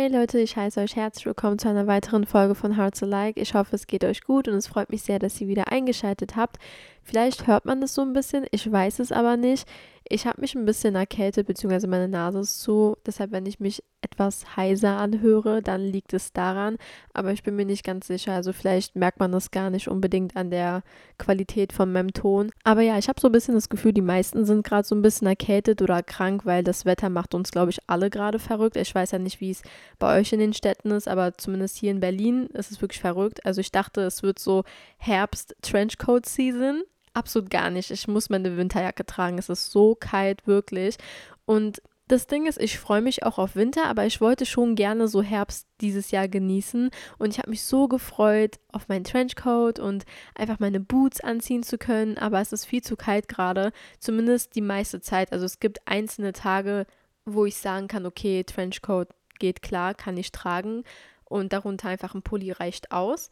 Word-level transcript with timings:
Hey 0.00 0.06
Leute, 0.06 0.38
ich 0.38 0.56
heiße 0.56 0.78
euch 0.78 0.94
herzlich 0.94 1.26
willkommen 1.26 1.58
zu 1.58 1.68
einer 1.68 1.88
weiteren 1.88 2.24
Folge 2.24 2.54
von 2.54 2.76
Hearts 2.76 3.02
Alike. 3.02 3.40
Ich 3.40 3.54
hoffe, 3.54 3.74
es 3.74 3.88
geht 3.88 4.04
euch 4.04 4.22
gut 4.22 4.46
und 4.46 4.54
es 4.54 4.68
freut 4.68 4.90
mich 4.90 5.02
sehr, 5.02 5.18
dass 5.18 5.40
ihr 5.40 5.48
wieder 5.48 5.72
eingeschaltet 5.72 6.36
habt. 6.36 6.60
Vielleicht 7.08 7.46
hört 7.46 7.64
man 7.64 7.80
das 7.80 7.94
so 7.94 8.02
ein 8.02 8.12
bisschen, 8.12 8.44
ich 8.50 8.70
weiß 8.70 8.98
es 8.98 9.12
aber 9.12 9.38
nicht. 9.38 9.66
Ich 10.10 10.26
habe 10.26 10.42
mich 10.42 10.54
ein 10.54 10.66
bisschen 10.66 10.94
erkältet, 10.94 11.46
beziehungsweise 11.46 11.86
meine 11.86 12.06
Nase 12.06 12.40
ist 12.40 12.60
zu. 12.60 12.96
Deshalb, 13.06 13.32
wenn 13.32 13.46
ich 13.46 13.60
mich 13.60 13.82
etwas 14.02 14.56
heiser 14.56 14.98
anhöre, 14.98 15.62
dann 15.62 15.80
liegt 15.80 16.12
es 16.12 16.34
daran. 16.34 16.76
Aber 17.14 17.32
ich 17.32 17.42
bin 17.42 17.56
mir 17.56 17.64
nicht 17.64 17.82
ganz 17.82 18.08
sicher. 18.08 18.34
Also 18.34 18.52
vielleicht 18.52 18.94
merkt 18.94 19.20
man 19.20 19.32
das 19.32 19.50
gar 19.50 19.70
nicht 19.70 19.88
unbedingt 19.88 20.36
an 20.36 20.50
der 20.50 20.82
Qualität 21.16 21.72
von 21.72 21.90
meinem 21.92 22.12
Ton. 22.12 22.50
Aber 22.62 22.82
ja, 22.82 22.98
ich 22.98 23.08
habe 23.08 23.20
so 23.20 23.28
ein 23.28 23.32
bisschen 23.32 23.54
das 23.54 23.70
Gefühl, 23.70 23.94
die 23.94 24.02
meisten 24.02 24.44
sind 24.44 24.66
gerade 24.66 24.86
so 24.86 24.94
ein 24.94 25.02
bisschen 25.02 25.26
erkältet 25.26 25.80
oder 25.80 26.02
krank, 26.02 26.44
weil 26.44 26.62
das 26.62 26.84
Wetter 26.84 27.08
macht 27.08 27.34
uns, 27.34 27.50
glaube 27.50 27.70
ich, 27.70 27.78
alle 27.86 28.10
gerade 28.10 28.38
verrückt. 28.38 28.76
Ich 28.76 28.94
weiß 28.94 29.12
ja 29.12 29.18
nicht, 29.18 29.40
wie 29.40 29.50
es 29.50 29.62
bei 29.98 30.18
euch 30.18 30.30
in 30.34 30.40
den 30.40 30.52
Städten 30.52 30.90
ist, 30.90 31.08
aber 31.08 31.38
zumindest 31.38 31.78
hier 31.78 31.90
in 31.90 32.00
Berlin 32.00 32.48
ist 32.48 32.70
es 32.70 32.82
wirklich 32.82 33.00
verrückt. 33.00 33.46
Also 33.46 33.62
ich 33.62 33.72
dachte, 33.72 34.02
es 34.02 34.22
wird 34.22 34.38
so 34.38 34.64
Herbst-Trenchcoat-Season 34.98 36.82
absolut 37.14 37.50
gar 37.50 37.70
nicht. 37.70 37.90
Ich 37.90 38.08
muss 38.08 38.30
meine 38.30 38.56
Winterjacke 38.56 39.04
tragen. 39.06 39.38
Es 39.38 39.48
ist 39.48 39.70
so 39.70 39.94
kalt, 39.94 40.46
wirklich. 40.46 40.96
Und 41.44 41.82
das 42.08 42.26
Ding 42.26 42.46
ist, 42.46 42.58
ich 42.58 42.78
freue 42.78 43.02
mich 43.02 43.22
auch 43.22 43.38
auf 43.38 43.54
Winter, 43.54 43.84
aber 43.84 44.06
ich 44.06 44.20
wollte 44.20 44.46
schon 44.46 44.74
gerne 44.74 45.08
so 45.08 45.22
Herbst 45.22 45.68
dieses 45.82 46.10
Jahr 46.10 46.26
genießen. 46.26 46.90
Und 47.18 47.30
ich 47.30 47.38
habe 47.38 47.50
mich 47.50 47.62
so 47.62 47.86
gefreut 47.86 48.58
auf 48.72 48.88
meinen 48.88 49.04
Trenchcoat 49.04 49.78
und 49.78 50.04
einfach 50.34 50.58
meine 50.58 50.80
Boots 50.80 51.20
anziehen 51.20 51.62
zu 51.62 51.76
können. 51.76 52.16
Aber 52.16 52.40
es 52.40 52.52
ist 52.52 52.64
viel 52.64 52.82
zu 52.82 52.96
kalt 52.96 53.28
gerade, 53.28 53.72
zumindest 53.98 54.54
die 54.54 54.62
meiste 54.62 55.00
Zeit. 55.00 55.32
Also 55.32 55.44
es 55.44 55.60
gibt 55.60 55.86
einzelne 55.86 56.32
Tage, 56.32 56.86
wo 57.26 57.44
ich 57.44 57.56
sagen 57.56 57.88
kann, 57.88 58.06
okay, 58.06 58.42
Trenchcoat 58.42 59.08
geht 59.38 59.60
klar, 59.60 59.94
kann 59.94 60.16
ich 60.16 60.32
tragen. 60.32 60.84
Und 61.24 61.52
darunter 61.52 61.88
einfach 61.88 62.14
ein 62.14 62.22
Pulli 62.22 62.52
reicht 62.52 62.90
aus. 62.90 63.28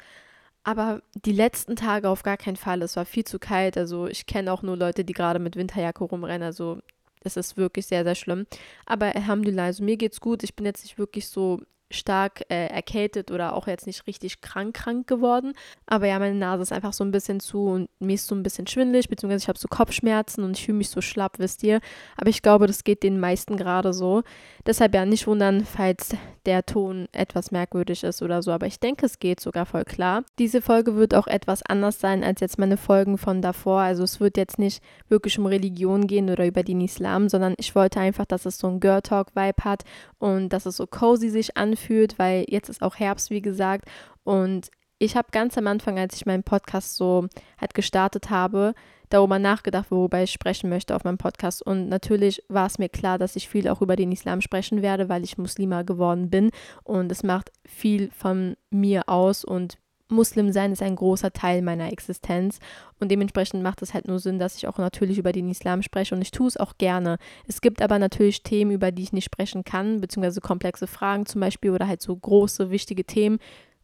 Aber 0.66 1.00
die 1.14 1.30
letzten 1.30 1.76
Tage 1.76 2.08
auf 2.08 2.24
gar 2.24 2.36
keinen 2.36 2.56
Fall. 2.56 2.82
Es 2.82 2.96
war 2.96 3.04
viel 3.04 3.22
zu 3.22 3.38
kalt. 3.38 3.78
Also 3.78 4.08
ich 4.08 4.26
kenne 4.26 4.52
auch 4.52 4.62
nur 4.62 4.76
Leute, 4.76 5.04
die 5.04 5.12
gerade 5.12 5.38
mit 5.38 5.54
Winterjacke 5.54 6.02
rumrennen. 6.02 6.42
Also 6.42 6.80
es 7.22 7.36
ist 7.36 7.56
wirklich 7.56 7.86
sehr, 7.86 8.02
sehr 8.02 8.16
schlimm. 8.16 8.46
Aber 8.84 9.14
Alhamdulillah, 9.14 9.66
also 9.66 9.84
mir 9.84 9.96
geht's 9.96 10.20
gut. 10.20 10.42
Ich 10.42 10.56
bin 10.56 10.66
jetzt 10.66 10.82
nicht 10.82 10.98
wirklich 10.98 11.28
so 11.28 11.60
stark 11.90 12.42
äh, 12.48 12.66
erkältet 12.66 13.30
oder 13.30 13.54
auch 13.54 13.66
jetzt 13.66 13.86
nicht 13.86 14.06
richtig 14.06 14.40
krank 14.40 14.74
krank 14.74 15.06
geworden. 15.06 15.52
Aber 15.86 16.06
ja, 16.06 16.18
meine 16.18 16.34
Nase 16.34 16.62
ist 16.62 16.72
einfach 16.72 16.92
so 16.92 17.04
ein 17.04 17.12
bisschen 17.12 17.40
zu 17.40 17.66
und 17.66 17.88
mir 18.00 18.14
ist 18.14 18.26
so 18.26 18.34
ein 18.34 18.42
bisschen 18.42 18.66
schwindelig, 18.66 19.08
beziehungsweise 19.08 19.44
ich 19.44 19.48
habe 19.48 19.58
so 19.58 19.68
Kopfschmerzen 19.68 20.42
und 20.42 20.56
ich 20.56 20.64
fühle 20.64 20.78
mich 20.78 20.90
so 20.90 21.00
schlapp, 21.00 21.38
wisst 21.38 21.62
ihr. 21.62 21.80
Aber 22.16 22.28
ich 22.28 22.42
glaube, 22.42 22.66
das 22.66 22.84
geht 22.84 23.02
den 23.02 23.20
meisten 23.20 23.56
gerade 23.56 23.92
so. 23.92 24.22
Deshalb 24.66 24.94
ja 24.94 25.06
nicht 25.06 25.26
wundern, 25.26 25.64
falls 25.64 26.10
der 26.44 26.66
Ton 26.66 27.08
etwas 27.12 27.50
merkwürdig 27.50 28.04
ist 28.04 28.22
oder 28.22 28.42
so. 28.42 28.50
Aber 28.52 28.66
ich 28.66 28.80
denke, 28.80 29.06
es 29.06 29.18
geht 29.18 29.40
sogar 29.40 29.66
voll 29.66 29.84
klar. 29.84 30.24
Diese 30.38 30.62
Folge 30.62 30.96
wird 30.96 31.14
auch 31.14 31.26
etwas 31.26 31.62
anders 31.62 32.00
sein 32.00 32.24
als 32.24 32.40
jetzt 32.40 32.58
meine 32.58 32.76
Folgen 32.76 33.18
von 33.18 33.42
davor. 33.42 33.80
Also 33.80 34.04
es 34.04 34.20
wird 34.20 34.36
jetzt 34.36 34.58
nicht 34.58 34.82
wirklich 35.08 35.38
um 35.38 35.46
Religion 35.46 36.06
gehen 36.06 36.30
oder 36.30 36.46
über 36.46 36.62
den 36.62 36.80
Islam, 36.80 37.28
sondern 37.28 37.54
ich 37.58 37.74
wollte 37.74 38.00
einfach, 38.00 38.26
dass 38.26 38.46
es 38.46 38.58
so 38.58 38.68
ein 38.68 38.80
Girl 38.80 39.02
Talk 39.02 39.34
Vibe 39.34 39.64
hat 39.64 39.84
und 40.18 40.50
dass 40.50 40.66
es 40.66 40.76
so 40.76 40.86
cozy 40.86 41.30
sich 41.30 41.56
anfühlt 41.56 41.75
anfühlt, 41.76 42.18
weil 42.18 42.44
jetzt 42.48 42.68
ist 42.68 42.82
auch 42.82 42.96
Herbst, 42.96 43.30
wie 43.30 43.42
gesagt. 43.42 43.86
Und 44.24 44.70
ich 44.98 45.16
habe 45.16 45.28
ganz 45.30 45.58
am 45.58 45.66
Anfang, 45.66 45.98
als 45.98 46.16
ich 46.16 46.26
meinen 46.26 46.42
Podcast 46.42 46.96
so 46.96 47.28
halt 47.60 47.74
gestartet 47.74 48.30
habe, 48.30 48.72
darüber 49.10 49.38
nachgedacht, 49.38 49.90
worüber 49.90 50.22
ich 50.22 50.32
sprechen 50.32 50.70
möchte 50.70 50.96
auf 50.96 51.04
meinem 51.04 51.18
Podcast. 51.18 51.62
Und 51.62 51.88
natürlich 51.88 52.42
war 52.48 52.66
es 52.66 52.78
mir 52.78 52.88
klar, 52.88 53.18
dass 53.18 53.36
ich 53.36 53.48
viel 53.48 53.68
auch 53.68 53.82
über 53.82 53.94
den 53.94 54.10
Islam 54.10 54.40
sprechen 54.40 54.82
werde, 54.82 55.08
weil 55.08 55.22
ich 55.22 55.38
Muslima 55.38 55.82
geworden 55.82 56.30
bin. 56.30 56.50
Und 56.82 57.12
es 57.12 57.22
macht 57.22 57.52
viel 57.66 58.10
von 58.10 58.56
mir 58.70 59.08
aus 59.08 59.44
und 59.44 59.78
Muslim 60.08 60.52
sein 60.52 60.72
ist 60.72 60.82
ein 60.82 60.96
großer 60.96 61.32
Teil 61.32 61.62
meiner 61.62 61.92
Existenz 61.92 62.60
und 63.00 63.10
dementsprechend 63.10 63.62
macht 63.62 63.82
es 63.82 63.92
halt 63.92 64.06
nur 64.06 64.18
Sinn, 64.20 64.38
dass 64.38 64.56
ich 64.56 64.68
auch 64.68 64.78
natürlich 64.78 65.18
über 65.18 65.32
den 65.32 65.48
Islam 65.48 65.82
spreche 65.82 66.14
und 66.14 66.22
ich 66.22 66.30
tue 66.30 66.46
es 66.46 66.56
auch 66.56 66.78
gerne. 66.78 67.18
Es 67.48 67.60
gibt 67.60 67.82
aber 67.82 67.98
natürlich 67.98 68.42
Themen, 68.42 68.70
über 68.70 68.92
die 68.92 69.02
ich 69.02 69.12
nicht 69.12 69.24
sprechen 69.24 69.64
kann, 69.64 70.00
beziehungsweise 70.00 70.40
komplexe 70.40 70.86
Fragen 70.86 71.26
zum 71.26 71.40
Beispiel 71.40 71.72
oder 71.72 71.88
halt 71.88 72.02
so 72.02 72.14
große, 72.14 72.70
wichtige 72.70 73.04
Themen, 73.04 73.38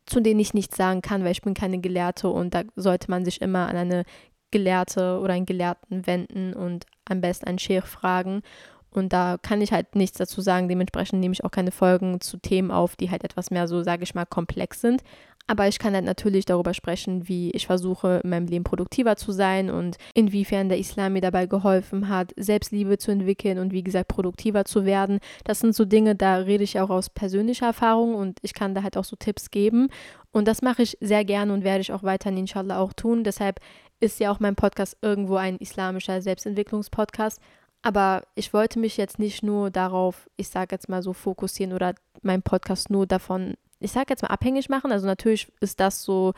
zu 0.07 0.21
denen 0.21 0.41
ich 0.41 0.55
nichts 0.55 0.77
sagen 0.77 1.03
kann, 1.03 1.25
weil 1.25 1.33
ich 1.33 1.43
bin 1.43 1.55
keine 1.55 1.81
Gelehrte 1.81 2.29
und 2.29 2.55
da 2.55 2.63
sollte 2.77 3.11
man 3.11 3.25
sich 3.25 3.41
immer 3.41 3.69
an 3.69 3.77
eine 3.77 4.05
Gelehrte 4.53 5.19
oder 5.19 5.33
einen 5.33 5.47
Gelehrten 5.47 6.07
wenden 6.07 6.55
und 6.55 6.87
am 7.07 7.21
besten 7.21 7.47
einen 7.47 7.59
Sheikh 7.59 7.87
fragen. 7.87 8.43
Und 8.91 9.15
da 9.15 9.39
kann 9.41 9.63
ich 9.63 9.73
halt 9.73 9.97
nichts 9.97 10.19
dazu 10.19 10.43
sagen. 10.43 10.69
Dementsprechend 10.69 11.19
nehme 11.19 11.33
ich 11.33 11.45
auch 11.45 11.51
keine 11.51 11.71
Folgen 11.73 12.21
zu 12.21 12.37
Themen 12.37 12.71
auf, 12.71 12.95
die 12.95 13.11
halt 13.11 13.25
etwas 13.25 13.51
mehr 13.51 13.67
so, 13.67 13.83
sage 13.83 14.03
ich 14.03 14.15
mal, 14.15 14.27
komplex 14.27 14.83
sind. 14.83 15.03
Aber 15.47 15.69
ich 15.69 15.79
kann 15.79 15.95
halt 15.95 16.05
natürlich 16.05 16.45
darüber 16.45 16.75
sprechen, 16.75 17.29
wie 17.29 17.51
ich 17.51 17.67
versuche, 17.67 18.21
in 18.23 18.31
meinem 18.31 18.47
Leben 18.47 18.65
produktiver 18.65 19.17
zu 19.17 19.33
sein 19.33 19.71
und 19.71 19.97
inwiefern 20.15 20.69
der 20.69 20.79
Islam 20.79 21.15
mir 21.15 21.21
dabei 21.21 21.47
geholfen 21.47 22.09
hat, 22.09 22.33
Selbstliebe 22.37 22.99
zu 22.99 23.11
entwickeln 23.11 23.59
und 23.59 23.73
wie 23.73 23.83
gesagt, 23.83 24.09
produktiver 24.09 24.65
zu 24.65 24.85
werden. 24.85 25.19
Das 25.45 25.61
sind 25.61 25.75
so 25.75 25.85
Dinge, 25.85 26.15
da 26.15 26.37
rede 26.37 26.65
ich 26.65 26.81
auch 26.81 26.91
aus 26.91 27.11
persönlicher 27.11 27.67
Erfahrung 27.67 28.15
und 28.15 28.39
ich 28.43 28.55
kann 28.55 28.75
da 28.75 28.83
halt 28.83 28.97
auch 28.97 29.05
so 29.05 29.17
Tipps 29.17 29.51
geben. 29.51 29.89
Und 30.31 30.49
das 30.49 30.63
mache 30.63 30.83
ich 30.83 30.97
sehr 31.01 31.25
gerne 31.25 31.53
und 31.53 31.65
werde 31.65 31.81
ich 31.81 31.93
auch 31.93 32.03
weiterhin 32.03 32.39
inshallah 32.39 32.79
auch 32.79 32.93
tun. 32.93 33.25
Deshalb 33.25 33.61
ist 34.01 34.19
ja 34.21 34.33
auch 34.33 34.41
mein 34.41 34.57
Podcast 34.57 34.97
irgendwo 35.03 35.37
ein 35.37 35.59
islamischer 35.59 36.23
Selbstentwicklungspodcast. 36.23 37.41
Aber 37.83 38.23
ich 38.37 38.55
wollte 38.55 38.79
mich 38.79 38.97
jetzt 38.97 39.19
nicht 39.19 39.43
nur 39.43 39.71
darauf, 39.71 40.31
ich 40.37 40.49
sage 40.49 40.75
jetzt 40.75 40.89
mal 40.89 41.03
so, 41.03 41.13
fokussieren 41.13 41.73
oder 41.73 41.95
meinen 42.23 42.43
Podcast 42.43 42.91
nur 42.91 43.07
davon 43.07 43.55
ich 43.83 43.93
sage 43.93 44.07
jetzt 44.11 44.23
mal, 44.23 44.29
abhängig 44.29 44.69
machen. 44.69 44.93
Also 44.93 45.07
natürlich 45.07 45.53
ist 45.61 45.81
das 45.81 46.03
so 46.03 46.35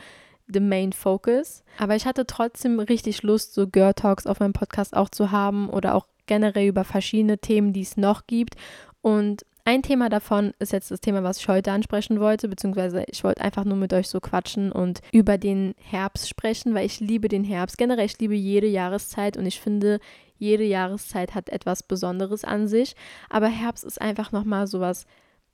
the 0.47 0.59
main 0.59 0.93
focus. 0.93 1.63
Aber 1.77 1.95
ich 1.95 2.05
hatte 2.05 2.25
trotzdem 2.25 2.79
richtig 2.79 3.23
Lust, 3.23 3.53
so 3.53 3.67
Girl 3.67 3.93
Talks 3.93 4.27
auf 4.27 4.39
meinem 4.39 4.53
Podcast 4.53 4.95
auch 4.95 5.09
zu 5.09 5.31
haben 5.31 5.69
oder 5.69 5.95
auch 5.95 6.07
generell 6.27 6.67
über 6.67 6.83
verschiedene 6.83 7.37
Themen, 7.37 7.73
die 7.73 7.81
es 7.81 7.97
noch 7.97 8.27
gibt. 8.27 8.55
Und 9.01 9.45
ein 9.67 9.81
Thema 9.81 10.09
davon 10.09 10.53
ist 10.59 10.73
jetzt 10.73 10.91
das 10.91 11.01
Thema, 11.01 11.23
was 11.23 11.39
ich 11.39 11.47
heute 11.47 11.71
ansprechen 11.71 12.19
wollte, 12.19 12.47
beziehungsweise 12.47 13.03
ich 13.07 13.23
wollte 13.23 13.41
einfach 13.41 13.65
nur 13.65 13.77
mit 13.77 13.93
euch 13.93 14.07
so 14.07 14.19
quatschen 14.19 14.71
und 14.71 15.01
über 15.11 15.39
den 15.39 15.73
Herbst 15.79 16.29
sprechen, 16.29 16.75
weil 16.75 16.85
ich 16.85 16.99
liebe 16.99 17.27
den 17.29 17.43
Herbst. 17.43 17.77
Generell, 17.77 18.05
ich 18.05 18.19
liebe 18.19 18.35
jede 18.35 18.67
Jahreszeit 18.67 19.37
und 19.37 19.47
ich 19.47 19.59
finde, 19.59 19.99
jede 20.37 20.63
Jahreszeit 20.63 21.33
hat 21.33 21.49
etwas 21.49 21.81
Besonderes 21.81 22.43
an 22.43 22.67
sich. 22.67 22.95
Aber 23.27 23.47
Herbst 23.47 23.83
ist 23.83 23.99
einfach 23.99 24.31
nochmal 24.31 24.67
sowas 24.67 25.07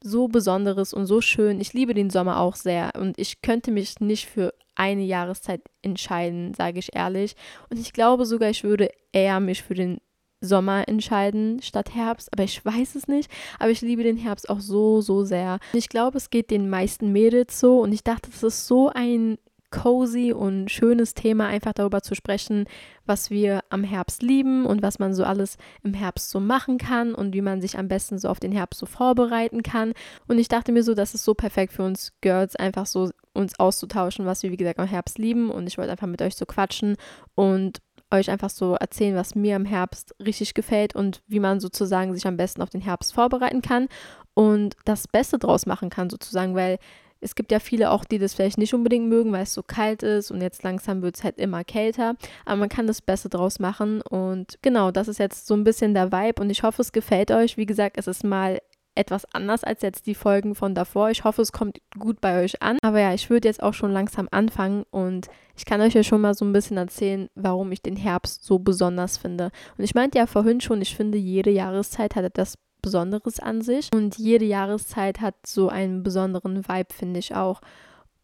so 0.04 0.28
Besonderes 0.28 0.94
und 0.94 1.06
so 1.06 1.22
schön. 1.22 1.62
Ich 1.62 1.74
liebe 1.74 1.94
den 1.94 2.10
Sommer 2.10 2.40
auch 2.40 2.56
sehr 2.56 2.92
und 2.98 3.18
ich 3.20 3.42
könnte 3.42 3.72
mich 3.72 4.00
nicht 4.00 4.28
für 4.28 4.54
eine 4.76 5.04
Jahreszeit 5.04 5.62
entscheiden, 5.82 6.54
sage 6.54 6.80
ich 6.80 6.96
ehrlich. 6.96 7.36
Und 7.70 7.80
ich 7.80 7.94
glaube 7.94 8.26
sogar, 8.26 8.50
ich 8.50 8.64
würde 8.64 8.90
eher 9.12 9.40
mich 9.40 9.64
für 9.64 9.76
den 9.76 10.00
Sommer 10.42 10.88
entscheiden 10.88 11.62
statt 11.62 11.94
Herbst, 11.94 12.34
aber 12.34 12.44
ich 12.44 12.66
weiß 12.66 12.96
es 12.96 13.08
nicht. 13.08 13.30
Aber 13.60 13.70
ich 13.70 13.82
liebe 13.82 14.04
den 14.04 14.18
Herbst 14.18 14.50
auch 14.50 14.60
so, 14.60 15.02
so 15.02 15.24
sehr. 15.24 15.60
Ich 15.74 15.88
glaube, 15.88 16.18
es 16.18 16.32
geht 16.32 16.50
den 16.50 16.70
meisten 16.70 17.12
Mädels 17.12 17.60
so 17.60 17.80
und 17.80 17.94
ich 17.94 18.04
dachte, 18.04 18.30
es 18.34 18.42
ist 18.42 18.66
so 18.66 18.90
ein 18.90 19.38
cozy 19.72 20.34
und 20.34 20.70
schönes 20.70 21.14
Thema, 21.14 21.48
einfach 21.48 21.74
darüber 21.74 22.02
zu 22.02 22.14
sprechen, 22.14 22.66
was 23.06 23.30
wir 23.30 23.62
am 23.70 23.84
Herbst 23.84 24.22
lieben 24.22 24.66
und 24.66 24.82
was 24.82 25.00
man 25.00 25.14
so 25.14 25.24
alles 25.24 25.58
im 25.84 25.94
Herbst 25.94 26.30
so 26.30 26.40
machen 26.40 26.78
kann 26.78 27.16
und 27.16 27.34
wie 27.34 27.42
man 27.42 27.62
sich 27.62 27.78
am 27.78 27.88
besten 27.88 28.20
so 28.20 28.30
auf 28.30 28.40
den 28.40 28.52
Herbst 28.52 28.80
so 28.80 28.86
vorbereiten 28.86 29.64
kann. 29.64 29.94
Und 30.28 30.38
ich 30.38 30.48
dachte 30.48 30.72
mir 30.72 30.84
so, 30.84 30.94
das 30.94 31.16
ist 31.16 31.24
so 31.24 31.34
perfekt 31.34 31.74
für 31.74 31.84
uns 31.84 32.14
Girls, 32.22 32.56
einfach 32.56 32.86
so 32.86 33.10
uns 33.34 33.60
auszutauschen, 33.60 34.26
was 34.26 34.44
wir, 34.44 34.52
wie 34.52 34.58
gesagt, 34.58 34.80
am 34.80 34.88
Herbst 34.88 35.18
lieben. 35.18 35.50
Und 35.50 35.68
ich 35.68 35.78
wollte 35.78 35.92
einfach 35.92 36.08
mit 36.08 36.22
euch 36.22 36.36
so 36.36 36.46
quatschen 36.46 36.98
und 37.36 37.80
euch 38.12 38.30
einfach 38.30 38.50
so 38.50 38.76
erzählen, 38.76 39.16
was 39.16 39.36
mir 39.36 39.56
am 39.56 39.66
Herbst 39.66 40.14
richtig 40.20 40.54
gefällt 40.54 40.96
und 40.96 41.22
wie 41.28 41.40
man 41.40 41.60
sozusagen 41.60 42.14
sich 42.14 42.28
am 42.28 42.38
besten 42.38 42.62
auf 42.62 42.70
den 42.70 42.82
Herbst 42.82 43.14
vorbereiten 43.14 43.62
kann 43.62 43.88
und 44.34 44.76
das 44.86 45.08
Beste 45.08 45.40
draus 45.40 45.66
machen 45.66 45.90
kann, 45.90 46.10
sozusagen, 46.10 46.56
weil 46.56 46.78
es 47.22 47.36
gibt 47.36 47.52
ja 47.52 47.60
viele 47.60 47.92
auch, 47.92 48.04
die 48.04 48.18
das 48.18 48.34
vielleicht 48.34 48.58
nicht 48.58 48.74
unbedingt 48.74 49.08
mögen, 49.08 49.32
weil 49.32 49.44
es 49.44 49.54
so 49.54 49.64
kalt 49.64 50.04
ist 50.04 50.32
und 50.32 50.42
jetzt 50.42 50.64
langsam 50.64 51.02
wird 51.02 51.16
es 51.16 51.24
halt 51.24 51.38
immer 51.38 51.64
kälter. 51.64 52.16
Aber 52.46 52.58
man 52.58 52.70
kann 52.70 52.88
das 52.88 53.02
Beste 53.02 53.30
draus 53.30 53.60
machen. 53.60 54.02
Und 54.02 54.58
genau, 54.62 54.92
das 54.92 55.08
ist 55.08 55.20
jetzt 55.20 55.48
so 55.48 55.54
ein 55.54 55.64
bisschen 55.64 55.94
der 55.94 56.12
Vibe 56.12 56.42
und 56.42 56.50
ich 56.50 56.64
hoffe, 56.64 56.82
es 56.82 56.92
gefällt 56.92 57.32
euch. 57.32 57.58
Wie 57.58 57.66
gesagt, 57.66 57.98
es 57.98 58.08
ist 58.08 58.24
mal 58.24 58.60
etwas 58.96 59.26
anders 59.34 59.64
als 59.64 59.82
jetzt 59.84 60.06
die 60.06 60.16
Folgen 60.16 60.54
von 60.56 60.76
davor. 60.76 61.12
Ich 61.12 61.24
hoffe, 61.24 61.42
es 61.42 61.52
kommt 61.52 61.80
gut 61.98 62.20
bei 62.20 62.44
euch 62.44 62.62
an. 62.62 62.78
Aber 62.82 63.00
ja, 63.00 63.14
ich 63.14 63.30
würde 63.30 63.48
jetzt 63.48 63.64
auch 63.64 63.74
schon 63.74 63.92
langsam 63.92 64.28
anfangen 64.32 64.84
und 64.92 65.28
ich 65.56 65.66
kann 65.66 65.80
euch 65.82 65.94
ja 65.94 66.04
schon 66.04 66.22
mal 66.22 66.34
so 66.34 66.44
ein 66.44 66.54
bisschen 66.54 66.78
erzählen, 66.78 67.30
warum 67.36 67.72
ich 67.72 67.82
den 67.82 67.96
Herbst 67.96 68.44
so 68.44 68.60
besonders 68.60 69.18
finde. 69.18 69.52
Und 69.78 69.84
ich 69.84 69.96
meinte 69.96 70.18
ja 70.18 70.26
vorhin 70.26 70.60
schon, 70.60 70.82
ich 70.82 70.96
finde, 70.96 71.18
jede 71.18 71.52
Jahreszeit 71.52 72.16
hat 72.16 72.26
etwas 72.26 72.56
Besonderes 72.82 73.40
an 73.40 73.62
sich. 73.62 73.90
Und 73.94 74.18
jede 74.18 74.46
Jahreszeit 74.46 75.22
hat 75.22 75.36
so 75.46 75.70
einen 75.70 76.04
besonderen 76.04 76.68
Vibe, 76.68 76.94
finde 76.94 77.20
ich 77.20 77.36
auch. 77.36 77.62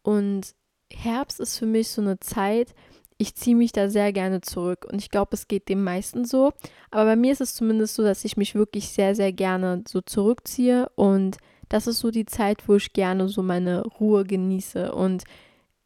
Und 0.02 0.54
Herbst 0.92 1.40
ist 1.40 1.58
für 1.58 1.66
mich 1.66 1.88
so 1.88 2.00
eine 2.00 2.18
Zeit, 2.20 2.74
ich 3.18 3.34
ziehe 3.34 3.56
mich 3.56 3.72
da 3.72 3.90
sehr 3.90 4.12
gerne 4.12 4.40
zurück. 4.40 4.86
Und 4.90 4.98
ich 5.00 5.10
glaube, 5.10 5.30
es 5.32 5.48
geht 5.48 5.68
dem 5.68 5.82
meisten 5.82 6.24
so. 6.24 6.52
Aber 6.90 7.04
bei 7.04 7.16
mir 7.16 7.32
ist 7.32 7.40
es 7.40 7.54
zumindest 7.54 7.94
so, 7.94 8.02
dass 8.02 8.24
ich 8.24 8.36
mich 8.36 8.54
wirklich 8.54 8.90
sehr, 8.90 9.14
sehr 9.14 9.32
gerne 9.32 9.82
so 9.86 10.00
zurückziehe 10.00 10.88
und 10.94 11.38
das 11.68 11.86
ist 11.86 11.98
so 11.98 12.10
die 12.10 12.26
Zeit, 12.26 12.66
wo 12.66 12.76
ich 12.76 12.92
gerne 12.92 13.28
so 13.28 13.42
meine 13.42 13.82
Ruhe 13.82 14.24
genieße. 14.24 14.92
Und 14.92 15.24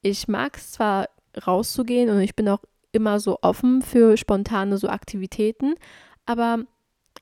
ich 0.01 0.29
mag 0.29 0.57
es 0.57 0.73
zwar 0.73 1.09
rauszugehen 1.47 2.11
und 2.11 2.21
ich 2.21 2.37
bin 2.37 2.49
auch 2.49 2.61
immer 2.93 3.21
so 3.21 3.39
offen 3.43 3.83
für 3.83 4.17
spontane 4.17 4.79
so 4.79 4.89
Aktivitäten, 4.89 5.75
aber 6.27 6.65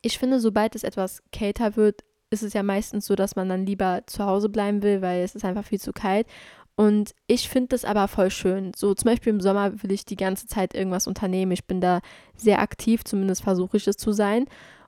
ich 0.02 0.18
finde, 0.18 0.40
sobald 0.40 0.74
es 0.74 0.84
etwas 0.84 1.22
kälter 1.32 1.76
wird, 1.76 2.02
ist 2.30 2.42
es 2.42 2.52
ja 2.52 2.62
meistens 2.62 3.06
so, 3.06 3.16
dass 3.16 3.36
man 3.36 3.48
dann 3.48 3.66
lieber 3.66 4.02
zu 4.06 4.24
Hause 4.24 4.48
bleiben 4.48 4.82
will, 4.82 5.02
weil 5.02 5.22
es 5.22 5.34
ist 5.34 5.44
einfach 5.44 5.64
viel 5.64 5.80
zu 5.80 5.92
kalt. 5.92 6.26
Und 6.76 7.12
ich 7.26 7.48
finde 7.48 7.68
das 7.68 7.84
aber 7.84 8.08
voll 8.08 8.30
schön. 8.30 8.72
So 8.74 8.94
zum 8.94 9.10
Beispiel 9.10 9.32
im 9.32 9.40
Sommer 9.40 9.82
will 9.82 9.92
ich 9.92 10.04
die 10.04 10.16
ganze 10.16 10.46
Zeit 10.46 10.74
irgendwas 10.74 11.06
unternehmen. 11.06 11.52
Ich 11.52 11.66
bin 11.66 11.80
da 11.80 12.00
sehr 12.36 12.60
aktiv, 12.60 13.04
zumindest 13.04 13.42
versuche 13.42 13.76
ich 13.76 13.86
es 13.86 13.96
zu 13.96 14.12
sein. 14.12 14.46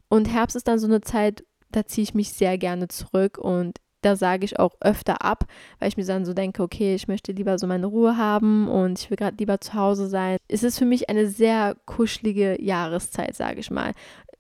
Und 0.08 0.32
Herbst 0.32 0.56
ist 0.56 0.68
dann 0.68 0.78
so 0.78 0.86
eine 0.86 1.00
Zeit, 1.00 1.44
da 1.70 1.84
ziehe 1.84 2.04
ich 2.04 2.14
mich 2.14 2.32
sehr 2.32 2.56
gerne 2.56 2.88
zurück 2.88 3.38
und 3.38 3.78
da 4.02 4.16
sage 4.16 4.44
ich 4.44 4.58
auch 4.58 4.74
öfter 4.80 5.24
ab, 5.24 5.44
weil 5.78 5.88
ich 5.88 5.96
mir 5.96 6.04
dann 6.04 6.24
so 6.24 6.34
denke, 6.34 6.62
okay, 6.62 6.94
ich 6.94 7.08
möchte 7.08 7.32
lieber 7.32 7.58
so 7.58 7.66
meine 7.66 7.86
Ruhe 7.86 8.16
haben 8.16 8.68
und 8.68 8.98
ich 8.98 9.10
will 9.10 9.16
gerade 9.16 9.36
lieber 9.38 9.60
zu 9.60 9.74
Hause 9.74 10.08
sein. 10.08 10.38
Es 10.48 10.62
ist 10.62 10.78
für 10.78 10.84
mich 10.84 11.08
eine 11.08 11.28
sehr 11.28 11.76
kuschelige 11.86 12.60
Jahreszeit, 12.60 13.36
sage 13.36 13.60
ich 13.60 13.70
mal. 13.70 13.92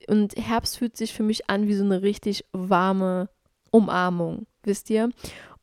Und 0.08 0.34
Herbst 0.36 0.78
fühlt 0.78 0.96
sich 0.96 1.12
für 1.12 1.22
mich 1.22 1.48
an 1.48 1.66
wie 1.66 1.74
so 1.74 1.84
eine 1.84 2.02
richtig 2.02 2.44
warme 2.52 3.28
Umarmung, 3.70 4.46
wisst 4.62 4.90
ihr? 4.90 5.10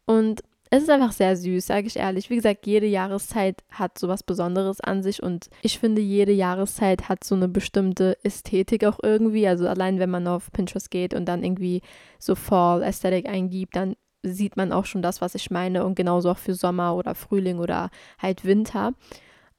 Und 0.06 0.41
es 0.71 0.83
ist 0.83 0.89
einfach 0.89 1.12
sehr 1.12 1.36
süß, 1.36 1.65
sage 1.65 1.88
ich 1.88 1.97
ehrlich. 1.97 2.30
Wie 2.30 2.36
gesagt, 2.36 2.68
jede 2.68 2.86
Jahreszeit 2.86 3.63
hat 3.71 3.97
so 3.97 4.07
was 4.07 4.21
Besonderes 4.21 4.80
an 4.81 5.01
sich 5.01 5.24
und 5.24 5.50
ich 5.63 5.80
finde, 5.80 6.01
jede 6.01 6.31
Jahreszeit 6.31 7.09
hat 7.09 7.24
so 7.24 7.33
eine 7.33 7.47
bestimmte 7.47 8.18
Ästhetik 8.24 8.86
auch 8.86 9.00
irgendwie. 9.01 9.47
Also 9.47 9.68
allein 9.68 9.97
wenn 9.97 10.12
man 10.12 10.27
auf 10.27 10.51
Pinterest 10.51 10.92
geht 10.92 11.15
und 11.15 11.25
dann 11.25 11.44
irgendwie 11.44 11.81
so 12.19 12.35
Fall 12.35 12.83
Aesthetic 12.83 13.27
eingibt, 13.27 13.75
dann 13.75 13.95
sieht 14.21 14.57
man 14.57 14.71
auch 14.71 14.85
schon 14.85 15.01
das, 15.01 15.21
was 15.21 15.33
ich 15.33 15.50
meine 15.50 15.85
und 15.85 15.95
genauso 15.95 16.30
auch 16.30 16.38
für 16.38 16.53
Sommer 16.53 16.95
oder 16.95 17.15
Frühling 17.15 17.57
oder 17.57 17.89
halt 18.19 18.45
Winter. 18.45 18.94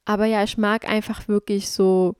Aber 0.04 0.26
ja, 0.26 0.44
ich 0.44 0.58
mag 0.58 0.88
einfach 0.88 1.26
wirklich 1.26 1.70
so 1.70 2.14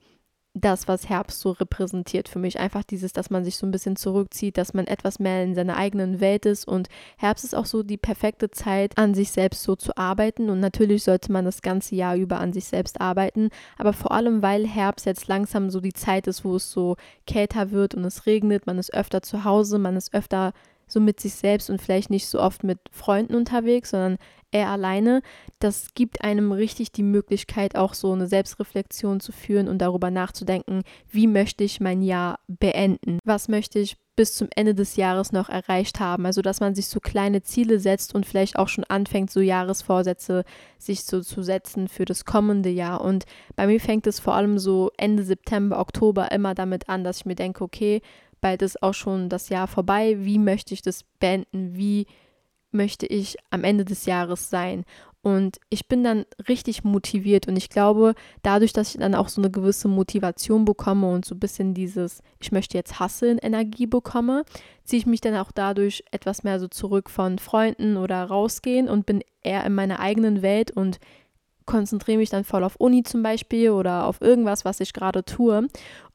das, 0.53 0.87
was 0.87 1.07
Herbst 1.07 1.39
so 1.39 1.51
repräsentiert 1.51 2.27
für 2.27 2.39
mich. 2.39 2.59
Einfach 2.59 2.83
dieses, 2.83 3.13
dass 3.13 3.29
man 3.29 3.45
sich 3.45 3.55
so 3.55 3.65
ein 3.65 3.71
bisschen 3.71 3.95
zurückzieht, 3.95 4.57
dass 4.57 4.73
man 4.73 4.85
etwas 4.85 5.19
mehr 5.19 5.43
in 5.43 5.55
seiner 5.55 5.77
eigenen 5.77 6.19
Welt 6.19 6.45
ist. 6.45 6.67
Und 6.67 6.89
Herbst 7.17 7.45
ist 7.45 7.55
auch 7.55 7.65
so 7.65 7.83
die 7.83 7.97
perfekte 7.97 8.51
Zeit, 8.51 8.97
an 8.97 9.13
sich 9.13 9.31
selbst 9.31 9.63
so 9.63 9.75
zu 9.77 9.95
arbeiten. 9.95 10.49
Und 10.49 10.59
natürlich 10.59 11.03
sollte 11.03 11.31
man 11.31 11.45
das 11.45 11.61
ganze 11.61 11.95
Jahr 11.95 12.17
über 12.17 12.39
an 12.39 12.51
sich 12.51 12.65
selbst 12.65 12.99
arbeiten. 12.99 13.49
Aber 13.77 13.93
vor 13.93 14.11
allem, 14.11 14.41
weil 14.41 14.67
Herbst 14.67 15.05
jetzt 15.05 15.27
langsam 15.27 15.69
so 15.69 15.79
die 15.79 15.93
Zeit 15.93 16.27
ist, 16.27 16.43
wo 16.43 16.57
es 16.57 16.69
so 16.69 16.97
kälter 17.25 17.71
wird 17.71 17.95
und 17.95 18.03
es 18.03 18.25
regnet, 18.25 18.67
man 18.67 18.77
ist 18.77 18.93
öfter 18.93 19.21
zu 19.21 19.45
Hause, 19.45 19.79
man 19.79 19.95
ist 19.95 20.13
öfter 20.13 20.51
so 20.91 20.99
mit 20.99 21.19
sich 21.19 21.33
selbst 21.33 21.69
und 21.69 21.81
vielleicht 21.81 22.09
nicht 22.09 22.27
so 22.27 22.39
oft 22.39 22.63
mit 22.63 22.79
Freunden 22.91 23.35
unterwegs, 23.35 23.91
sondern 23.91 24.17
er 24.51 24.69
alleine, 24.69 25.21
das 25.59 25.93
gibt 25.93 26.23
einem 26.23 26.51
richtig 26.51 26.91
die 26.91 27.03
Möglichkeit, 27.03 27.75
auch 27.77 27.93
so 27.93 28.11
eine 28.11 28.27
Selbstreflexion 28.27 29.21
zu 29.21 29.31
führen 29.31 29.69
und 29.69 29.79
darüber 29.79 30.11
nachzudenken, 30.11 30.83
wie 31.09 31.27
möchte 31.27 31.63
ich 31.63 31.79
mein 31.79 32.01
Jahr 32.01 32.39
beenden? 32.47 33.19
Was 33.23 33.47
möchte 33.47 33.79
ich 33.79 33.95
bis 34.17 34.35
zum 34.35 34.49
Ende 34.53 34.75
des 34.75 34.97
Jahres 34.97 35.31
noch 35.31 35.47
erreicht 35.47 36.01
haben? 36.01 36.25
Also, 36.25 36.41
dass 36.41 36.59
man 36.59 36.75
sich 36.75 36.87
so 36.87 36.99
kleine 36.99 37.43
Ziele 37.43 37.79
setzt 37.79 38.13
und 38.13 38.25
vielleicht 38.25 38.57
auch 38.57 38.67
schon 38.67 38.83
anfängt, 38.83 39.31
so 39.31 39.39
Jahresvorsätze 39.39 40.43
sich 40.77 41.05
so 41.05 41.21
zu 41.21 41.43
setzen 41.43 41.87
für 41.87 42.03
das 42.03 42.25
kommende 42.25 42.69
Jahr. 42.69 43.01
Und 43.01 43.23
bei 43.55 43.67
mir 43.67 43.79
fängt 43.79 44.05
es 44.05 44.19
vor 44.19 44.35
allem 44.35 44.59
so 44.59 44.91
Ende 44.97 45.23
September, 45.23 45.79
Oktober 45.79 46.29
immer 46.33 46.55
damit 46.55 46.89
an, 46.89 47.05
dass 47.05 47.19
ich 47.19 47.25
mir 47.25 47.35
denke, 47.35 47.63
okay, 47.63 48.01
bald 48.41 48.61
ist 48.61 48.81
auch 48.83 48.93
schon 48.93 49.29
das 49.29 49.49
Jahr 49.49 49.67
vorbei. 49.67 50.17
Wie 50.19 50.39
möchte 50.39 50.73
ich 50.73 50.81
das 50.81 51.03
beenden? 51.19 51.75
Wie 51.75 52.07
möchte 52.71 53.05
ich 53.05 53.37
am 53.49 53.63
Ende 53.63 53.85
des 53.85 54.05
Jahres 54.05 54.49
sein? 54.49 54.85
Und 55.23 55.59
ich 55.69 55.87
bin 55.87 56.03
dann 56.03 56.25
richtig 56.49 56.83
motiviert 56.83 57.47
und 57.47 57.55
ich 57.55 57.69
glaube, 57.69 58.15
dadurch, 58.41 58.73
dass 58.73 58.95
ich 58.95 58.99
dann 58.99 59.13
auch 59.13 59.27
so 59.27 59.39
eine 59.39 59.51
gewisse 59.51 59.87
Motivation 59.87 60.65
bekomme 60.65 61.11
und 61.11 61.25
so 61.25 61.35
ein 61.35 61.39
bisschen 61.39 61.75
dieses, 61.75 62.23
ich 62.39 62.51
möchte 62.51 62.75
jetzt 62.75 62.99
hasseln, 62.99 63.37
Energie 63.37 63.85
bekomme, 63.85 64.45
ziehe 64.83 64.99
ich 64.99 65.05
mich 65.05 65.21
dann 65.21 65.35
auch 65.35 65.51
dadurch 65.51 66.03
etwas 66.09 66.43
mehr 66.43 66.59
so 66.59 66.67
zurück 66.67 67.07
von 67.11 67.37
Freunden 67.37 67.97
oder 67.97 68.23
rausgehen 68.23 68.89
und 68.89 69.05
bin 69.05 69.21
eher 69.43 69.63
in 69.63 69.75
meiner 69.75 69.99
eigenen 69.99 70.41
Welt 70.41 70.71
und 70.71 70.99
konzentriere 71.65 72.17
mich 72.17 72.31
dann 72.31 72.43
voll 72.43 72.63
auf 72.63 72.77
Uni 72.77 73.03
zum 73.03 73.21
Beispiel 73.21 73.69
oder 73.69 74.07
auf 74.07 74.21
irgendwas, 74.21 74.65
was 74.65 74.79
ich 74.79 74.91
gerade 74.91 75.23
tue. 75.23 75.67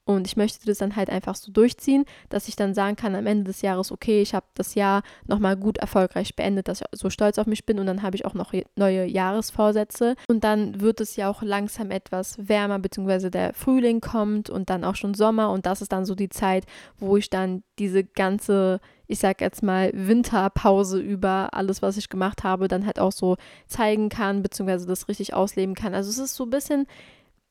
Und 0.06 0.28
ich 0.28 0.36
möchte 0.36 0.64
das 0.64 0.78
dann 0.78 0.94
halt 0.94 1.10
einfach 1.10 1.34
so 1.34 1.50
durchziehen, 1.50 2.04
dass 2.28 2.46
ich 2.46 2.54
dann 2.54 2.74
sagen 2.74 2.94
kann 2.94 3.16
am 3.16 3.26
Ende 3.26 3.44
des 3.44 3.60
Jahres, 3.60 3.90
okay, 3.90 4.22
ich 4.22 4.34
habe 4.34 4.46
das 4.54 4.76
Jahr 4.76 5.02
nochmal 5.26 5.56
gut 5.56 5.78
erfolgreich 5.78 6.36
beendet, 6.36 6.68
dass 6.68 6.80
ich 6.80 6.86
so 6.92 7.10
stolz 7.10 7.38
auf 7.38 7.46
mich 7.46 7.66
bin 7.66 7.80
und 7.80 7.86
dann 7.86 8.02
habe 8.02 8.14
ich 8.14 8.24
auch 8.24 8.34
noch 8.34 8.52
neue 8.76 9.04
Jahresvorsätze. 9.04 10.14
Und 10.28 10.44
dann 10.44 10.80
wird 10.80 11.00
es 11.00 11.16
ja 11.16 11.28
auch 11.28 11.42
langsam 11.42 11.90
etwas 11.90 12.48
wärmer, 12.48 12.78
beziehungsweise 12.78 13.32
der 13.32 13.52
Frühling 13.52 14.00
kommt 14.00 14.48
und 14.48 14.70
dann 14.70 14.84
auch 14.84 14.94
schon 14.94 15.14
Sommer. 15.14 15.50
Und 15.50 15.66
das 15.66 15.82
ist 15.82 15.90
dann 15.90 16.06
so 16.06 16.14
die 16.14 16.28
Zeit, 16.28 16.66
wo 16.98 17.16
ich 17.16 17.28
dann 17.28 17.64
diese 17.78 18.04
ganze 18.04 18.80
ich 19.08 19.20
sag 19.20 19.40
jetzt 19.40 19.62
mal, 19.62 19.92
Winterpause 19.94 20.98
über 20.98 21.50
alles, 21.52 21.80
was 21.80 21.96
ich 21.96 22.08
gemacht 22.08 22.44
habe, 22.44 22.68
dann 22.68 22.86
halt 22.86 22.98
auch 22.98 23.12
so 23.12 23.36
zeigen 23.68 24.08
kann, 24.08 24.42
beziehungsweise 24.42 24.86
das 24.86 25.08
richtig 25.08 25.32
ausleben 25.32 25.74
kann. 25.74 25.94
Also 25.94 26.10
es 26.10 26.18
ist 26.18 26.34
so 26.34 26.44
ein 26.44 26.50
bisschen 26.50 26.86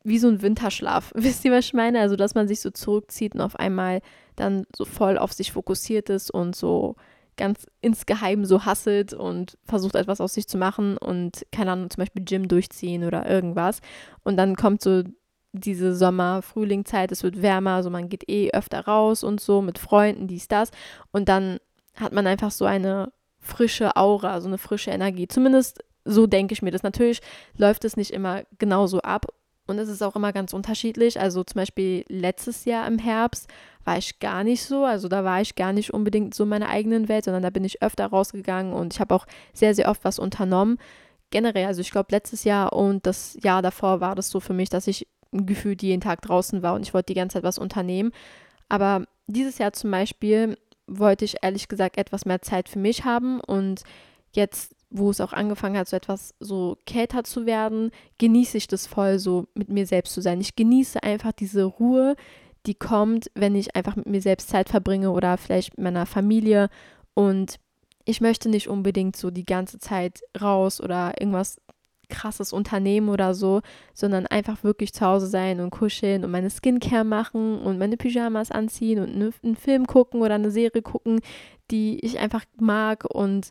wie 0.05 0.19
so 0.19 0.27
ein 0.27 0.41
Winterschlaf. 0.41 1.11
Wisst 1.15 1.43
ihr, 1.45 1.51
was 1.51 1.65
ich 1.65 1.73
meine? 1.73 1.99
Also, 1.99 2.15
dass 2.15 2.35
man 2.35 2.47
sich 2.47 2.61
so 2.61 2.69
zurückzieht 2.69 3.35
und 3.35 3.41
auf 3.41 3.57
einmal 3.57 4.01
dann 4.35 4.65
so 4.75 4.85
voll 4.85 5.17
auf 5.17 5.33
sich 5.33 5.51
fokussiert 5.51 6.09
ist 6.09 6.31
und 6.31 6.55
so 6.55 6.95
ganz 7.37 7.67
insgeheim 7.81 8.45
so 8.45 8.63
hasselt 8.63 9.13
und 9.13 9.57
versucht 9.65 9.95
etwas 9.95 10.21
aus 10.21 10.33
sich 10.33 10.47
zu 10.47 10.57
machen 10.57 10.97
und 10.97 11.45
keine 11.51 11.73
Ahnung, 11.73 11.89
zum 11.89 12.01
Beispiel 12.01 12.23
Gym 12.23 12.47
durchziehen 12.47 13.03
oder 13.03 13.29
irgendwas. 13.29 13.81
Und 14.23 14.37
dann 14.37 14.55
kommt 14.55 14.81
so 14.81 15.03
diese 15.51 15.95
Sommer-Frühlingzeit, 15.95 17.11
es 17.11 17.23
wird 17.23 17.41
wärmer, 17.41 17.71
also 17.71 17.89
man 17.89 18.09
geht 18.09 18.29
eh 18.29 18.51
öfter 18.51 18.85
raus 18.85 19.23
und 19.23 19.41
so 19.41 19.61
mit 19.61 19.79
Freunden, 19.79 20.27
dies, 20.27 20.47
das. 20.47 20.71
Und 21.11 21.27
dann 21.27 21.59
hat 21.95 22.13
man 22.13 22.27
einfach 22.27 22.51
so 22.51 22.65
eine 22.65 23.11
frische 23.39 23.95
Aura, 23.95 24.41
so 24.41 24.47
eine 24.47 24.57
frische 24.57 24.91
Energie. 24.91 25.27
Zumindest 25.27 25.83
so 26.03 26.27
denke 26.27 26.53
ich 26.53 26.61
mir 26.61 26.71
das. 26.71 26.83
Natürlich 26.83 27.21
läuft 27.57 27.83
es 27.83 27.97
nicht 27.97 28.11
immer 28.11 28.43
genauso 28.57 29.01
ab 29.01 29.27
und 29.67 29.79
es 29.79 29.89
ist 29.89 30.01
auch 30.01 30.15
immer 30.15 30.31
ganz 30.33 30.53
unterschiedlich. 30.53 31.19
Also 31.19 31.43
zum 31.43 31.59
Beispiel 31.59 32.05
letztes 32.07 32.65
Jahr 32.65 32.87
im 32.87 32.99
Herbst 32.99 33.49
war 33.83 33.97
ich 33.97 34.19
gar 34.19 34.43
nicht 34.43 34.63
so. 34.63 34.85
Also 34.85 35.07
da 35.07 35.23
war 35.23 35.41
ich 35.41 35.55
gar 35.55 35.73
nicht 35.73 35.93
unbedingt 35.93 36.33
so 36.33 36.43
in 36.43 36.49
meiner 36.49 36.69
eigenen 36.69 37.07
Welt, 37.07 37.25
sondern 37.25 37.43
da 37.43 37.49
bin 37.49 37.63
ich 37.63 37.81
öfter 37.81 38.07
rausgegangen 38.07 38.73
und 38.73 38.93
ich 38.93 38.99
habe 38.99 39.15
auch 39.15 39.25
sehr, 39.53 39.73
sehr 39.73 39.89
oft 39.89 40.03
was 40.03 40.19
unternommen. 40.19 40.77
Generell, 41.31 41.65
also 41.65 41.81
ich 41.81 41.91
glaube 41.91 42.11
letztes 42.11 42.43
Jahr 42.43 42.73
und 42.73 43.05
das 43.05 43.37
Jahr 43.41 43.61
davor 43.61 43.99
war 44.01 44.15
das 44.15 44.29
so 44.29 44.39
für 44.39 44.53
mich, 44.53 44.69
dass 44.69 44.87
ich 44.87 45.07
gefühlt 45.31 45.81
jeden 45.81 46.01
Tag 46.01 46.21
draußen 46.21 46.61
war 46.61 46.75
und 46.75 46.83
ich 46.83 46.93
wollte 46.93 47.07
die 47.07 47.19
ganze 47.19 47.35
Zeit 47.35 47.43
was 47.43 47.57
unternehmen. 47.57 48.11
Aber 48.69 49.05
dieses 49.27 49.57
Jahr 49.57 49.73
zum 49.73 49.91
Beispiel 49.91 50.57
wollte 50.87 51.25
ich 51.25 51.37
ehrlich 51.41 51.67
gesagt 51.67 51.97
etwas 51.97 52.25
mehr 52.25 52.41
Zeit 52.41 52.69
für 52.69 52.79
mich 52.79 53.05
haben 53.05 53.39
und 53.39 53.81
jetzt 54.31 54.74
wo 54.97 55.09
es 55.09 55.19
auch 55.19 55.33
angefangen 55.33 55.77
hat, 55.77 55.89
so 55.89 55.97
etwas 55.97 56.33
so 56.39 56.77
kälter 56.85 57.23
zu 57.23 57.45
werden, 57.45 57.91
genieße 58.17 58.57
ich 58.57 58.67
das 58.67 58.87
voll, 58.87 59.19
so 59.19 59.47
mit 59.53 59.69
mir 59.69 59.85
selbst 59.85 60.13
zu 60.13 60.21
sein. 60.21 60.39
Ich 60.39 60.55
genieße 60.55 61.03
einfach 61.03 61.33
diese 61.33 61.65
Ruhe, 61.65 62.15
die 62.65 62.75
kommt, 62.75 63.29
wenn 63.35 63.55
ich 63.55 63.75
einfach 63.75 63.95
mit 63.95 64.07
mir 64.07 64.21
selbst 64.21 64.49
Zeit 64.49 64.69
verbringe 64.69 65.11
oder 65.11 65.37
vielleicht 65.37 65.77
mit 65.77 65.83
meiner 65.83 66.05
Familie. 66.05 66.69
Und 67.13 67.57
ich 68.05 68.21
möchte 68.21 68.49
nicht 68.49 68.69
unbedingt 68.69 69.17
so 69.17 69.31
die 69.31 69.45
ganze 69.45 69.79
Zeit 69.79 70.21
raus 70.41 70.79
oder 70.79 71.13
irgendwas 71.19 71.57
krasses 72.07 72.53
Unternehmen 72.53 73.09
oder 73.09 73.33
so, 73.33 73.61
sondern 73.93 74.27
einfach 74.27 74.63
wirklich 74.63 74.93
zu 74.93 75.05
Hause 75.05 75.27
sein 75.27 75.59
und 75.59 75.71
kuscheln 75.71 76.23
und 76.23 76.31
meine 76.31 76.49
Skincare 76.49 77.03
machen 77.03 77.59
und 77.59 77.79
meine 77.79 77.97
Pyjamas 77.97 78.51
anziehen 78.51 78.99
und 78.99 79.33
einen 79.43 79.55
Film 79.55 79.87
gucken 79.87 80.21
oder 80.21 80.35
eine 80.35 80.51
Serie 80.51 80.83
gucken, 80.83 81.19
die 81.71 81.99
ich 81.99 82.19
einfach 82.19 82.45
mag 82.59 83.05
und 83.05 83.49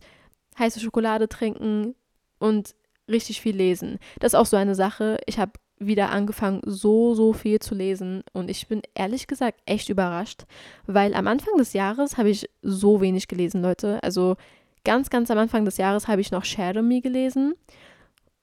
heiße 0.59 0.81
Schokolade 0.81 1.29
trinken 1.29 1.95
und 2.39 2.75
richtig 3.09 3.41
viel 3.41 3.57
lesen. 3.57 3.99
Das 4.21 4.33
ist 4.33 4.39
auch 4.39 4.47
so 4.47 4.57
eine 4.57 4.75
Sache. 4.75 5.19
Ich 5.27 5.39
habe 5.39 5.53
wieder 5.79 6.11
angefangen, 6.11 6.61
so, 6.65 7.15
so 7.15 7.33
viel 7.33 7.59
zu 7.59 7.75
lesen. 7.75 8.23
Und 8.33 8.51
ich 8.51 8.69
bin 8.69 8.83
ehrlich 8.95 9.27
gesagt 9.27 9.61
echt 9.67 9.89
überrascht, 9.89 10.45
weil 10.87 11.15
am 11.15 11.27
Anfang 11.27 11.57
des 11.59 11.73
Jahres 11.73 12.17
habe 12.17 12.31
ich 12.31 12.49
so 12.63 13.01
wenig 13.01 13.29
gelesen, 13.29 13.63
Leute. 13.63 14.03
Also 14.03 14.37
ganz, 14.85 15.11
ganz 15.11 15.31
am 15.31 15.39
Anfang 15.39 15.65
des 15.65 15.77
Jahres 15.77 16.09
habe 16.09 16.21
ich 16.21 16.31
noch 16.31 16.45
Me 16.83 17.01
gelesen. 17.01 17.55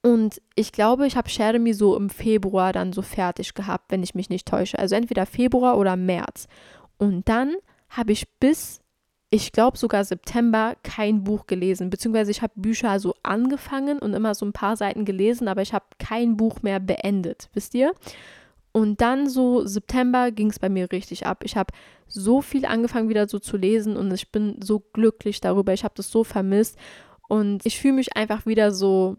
Und 0.04 0.42
ich 0.56 0.72
glaube, 0.72 1.06
ich 1.06 1.16
habe 1.16 1.60
Me 1.60 1.74
so 1.74 1.96
im 1.96 2.10
Februar 2.10 2.74
dann 2.74 2.92
so 2.92 3.02
fertig 3.02 3.54
gehabt, 3.54 3.92
wenn 3.92 4.04
ich 4.04 4.16
mich 4.16 4.30
nicht 4.30 4.48
täusche. 4.48 4.78
Also 4.80 4.96
entweder 4.96 5.26
Februar 5.26 5.78
oder 5.78 5.96
März. 5.96 6.48
Und 6.98 7.28
dann 7.30 7.56
habe 7.90 8.12
ich 8.12 8.28
bis 8.40 8.81
ich 9.34 9.54
glaube 9.54 9.78
sogar 9.78 10.04
September 10.04 10.76
kein 10.84 11.24
Buch 11.24 11.48
gelesen, 11.48 11.90
beziehungsweise 11.90 12.32
ich 12.32 12.42
habe 12.42 12.52
Bücher 12.58 13.00
so 13.00 13.16
angefangen 13.24 13.98
und 14.00 14.14
immer 14.14 14.36
so 14.36 14.46
ein 14.46 14.52
paar 14.52 14.76
Seiten 14.76 15.06
gelesen, 15.06 15.48
aber 15.48 15.62
ich 15.62 15.74
habe 15.74 15.86
kein 15.98 16.36
Buch 16.36 16.62
mehr 16.62 16.82
beendet, 16.82 17.50
wisst 17.54 17.74
ihr? 17.74 17.94
Und 18.74 19.00
dann 19.00 19.30
so 19.30 19.66
September 19.66 20.32
ging 20.32 20.50
es 20.50 20.60
bei 20.60 20.70
mir 20.70 20.92
richtig 20.92 21.26
ab. 21.26 21.44
Ich 21.44 21.56
habe 21.56 21.74
so 22.08 22.42
viel 22.42 22.66
angefangen 22.66 23.10
wieder 23.10 23.28
so 23.28 23.40
zu 23.40 23.56
lesen 23.56 23.96
und 23.96 24.14
ich 24.14 24.32
bin 24.32 24.60
so 24.62 24.80
glücklich 24.80 25.40
darüber. 25.40 25.74
Ich 25.74 25.86
habe 25.86 25.94
das 25.96 26.12
so 26.12 26.26
vermisst 26.26 26.78
und 27.30 27.66
ich 27.66 27.80
fühle 27.80 27.96
mich 27.96 28.18
einfach 28.18 28.46
wieder 28.46 28.74
so 28.74 29.16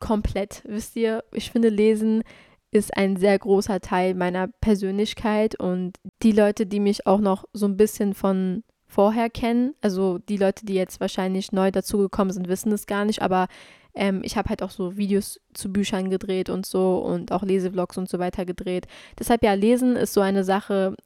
komplett. 0.00 0.62
Wisst 0.66 0.96
ihr, 0.96 1.22
ich 1.32 1.52
finde 1.52 1.68
Lesen 1.68 2.24
ist 2.72 2.96
ein 2.96 3.16
sehr 3.16 3.38
großer 3.38 3.80
Teil 3.80 4.14
meiner 4.14 4.48
Persönlichkeit 4.48 5.58
und 5.58 5.98
die 6.22 6.32
Leute, 6.32 6.66
die 6.66 6.80
mich 6.80 7.06
auch 7.06 7.20
noch 7.20 7.44
so 7.52 7.66
ein 7.66 7.76
bisschen 7.76 8.12
von 8.12 8.64
vorher 8.96 9.28
kennen, 9.28 9.74
also 9.82 10.16
die 10.16 10.38
Leute, 10.38 10.64
die 10.64 10.72
jetzt 10.72 11.00
wahrscheinlich 11.00 11.52
neu 11.52 11.70
dazugekommen 11.70 12.32
sind, 12.32 12.48
wissen 12.48 12.72
es 12.72 12.86
gar 12.86 13.04
nicht, 13.04 13.20
aber 13.20 13.46
ähm, 13.92 14.22
ich 14.24 14.38
habe 14.38 14.48
halt 14.48 14.62
auch 14.62 14.70
so 14.70 14.96
Videos 14.96 15.38
zu 15.52 15.70
Büchern 15.70 16.08
gedreht 16.08 16.48
und 16.48 16.64
so 16.64 16.96
und 16.96 17.30
auch 17.30 17.42
Lesevlogs 17.42 17.98
und 17.98 18.08
so 18.08 18.18
weiter 18.18 18.46
gedreht. 18.46 18.86
Deshalb 19.18 19.42
ja, 19.42 19.52
Lesen 19.52 19.96
ist 19.96 20.14
so 20.14 20.22
eine 20.22 20.44
Sache, 20.44 20.96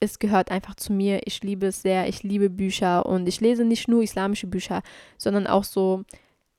es 0.00 0.18
gehört 0.18 0.50
einfach 0.50 0.74
zu 0.74 0.92
mir. 0.92 1.22
Ich 1.24 1.42
liebe 1.42 1.68
es 1.68 1.80
sehr. 1.80 2.10
Ich 2.10 2.22
liebe 2.22 2.50
Bücher 2.50 3.06
und 3.06 3.26
ich 3.26 3.40
lese 3.40 3.64
nicht 3.64 3.88
nur 3.88 4.02
islamische 4.02 4.46
Bücher, 4.46 4.82
sondern 5.16 5.46
auch 5.46 5.64
so 5.64 6.04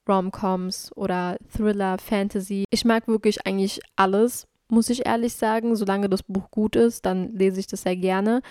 Rom-Coms 0.09 0.93
oder 0.95 1.37
Thriller, 1.55 1.99
Fantasy. 1.99 2.63
Ich 2.71 2.85
mag 2.85 3.07
wirklich 3.07 3.45
eigentlich 3.45 3.81
alles, 3.97 4.47
muss 4.69 4.89
ich 4.89 5.05
ehrlich 5.05 5.35
sagen. 5.35 5.75
Solange 5.75 6.09
das 6.09 6.23
Buch 6.23 6.49
gut 6.49 6.75
ist, 6.75 7.05
dann 7.05 7.33
lese 7.33 7.59
ich 7.59 7.67
das 7.67 7.83
sehr 7.83 7.97
gerne. 7.97 8.41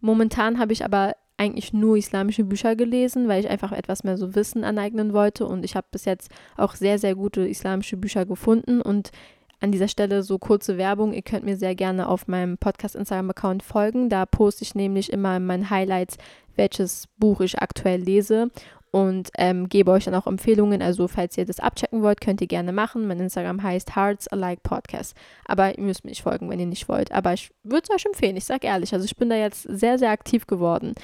Momentan 0.00 0.60
habe 0.60 0.72
ich 0.72 0.84
aber 0.84 1.16
eigentlich 1.36 1.72
nur 1.72 1.96
islamische 1.96 2.44
Bücher 2.44 2.76
gelesen, 2.76 3.28
weil 3.28 3.40
ich 3.40 3.50
einfach 3.50 3.72
etwas 3.72 4.04
mehr 4.04 4.16
so 4.16 4.34
Wissen 4.34 4.64
aneignen 4.64 5.12
wollte 5.12 5.46
und 5.46 5.64
ich 5.64 5.74
habe 5.74 5.86
bis 5.90 6.04
jetzt 6.04 6.30
auch 6.56 6.74
sehr, 6.74 6.98
sehr 6.98 7.14
gute 7.14 7.46
islamische 7.46 7.96
Bücher 7.96 8.24
gefunden 8.24 8.80
und 8.80 9.10
an 9.60 9.72
dieser 9.72 9.88
Stelle 9.88 10.22
so 10.22 10.38
kurze 10.38 10.76
Werbung. 10.76 11.12
Ihr 11.12 11.22
könnt 11.22 11.44
mir 11.44 11.56
sehr 11.56 11.74
gerne 11.74 12.08
auf 12.08 12.28
meinem 12.28 12.58
Podcast-Instagram-Account 12.58 13.62
folgen. 13.62 14.10
Da 14.10 14.26
poste 14.26 14.62
ich 14.62 14.74
nämlich 14.74 15.12
immer 15.12 15.36
in 15.38 15.46
meinen 15.46 15.70
Highlights, 15.70 16.18
welches 16.54 17.08
Buch 17.16 17.40
ich 17.40 17.58
aktuell 17.58 18.00
lese 18.00 18.50
und 18.94 19.30
ähm, 19.38 19.68
gebe 19.68 19.90
euch 19.90 20.04
dann 20.04 20.14
auch 20.14 20.28
Empfehlungen. 20.28 20.80
Also, 20.80 21.08
falls 21.08 21.36
ihr 21.36 21.44
das 21.44 21.58
abchecken 21.58 22.02
wollt, 22.02 22.20
könnt 22.20 22.40
ihr 22.40 22.46
gerne 22.46 22.70
machen. 22.70 23.08
Mein 23.08 23.18
Instagram 23.18 23.60
heißt 23.60 23.96
Hearts 23.96 24.28
Alike 24.28 24.60
Podcast. 24.62 25.16
Aber 25.46 25.76
ihr 25.76 25.82
müsst 25.82 26.04
mir 26.04 26.10
nicht 26.10 26.22
folgen, 26.22 26.48
wenn 26.48 26.60
ihr 26.60 26.66
nicht 26.66 26.88
wollt. 26.88 27.10
Aber 27.10 27.32
ich 27.32 27.50
würde 27.64 27.88
es 27.88 27.90
euch 27.90 28.06
empfehlen, 28.06 28.36
ich 28.36 28.44
sage 28.44 28.68
ehrlich. 28.68 28.92
Also, 28.92 29.04
ich 29.04 29.16
bin 29.16 29.30
da 29.30 29.34
jetzt 29.34 29.62
sehr, 29.62 29.98
sehr 29.98 30.10
aktiv 30.10 30.46
geworden. 30.46 30.94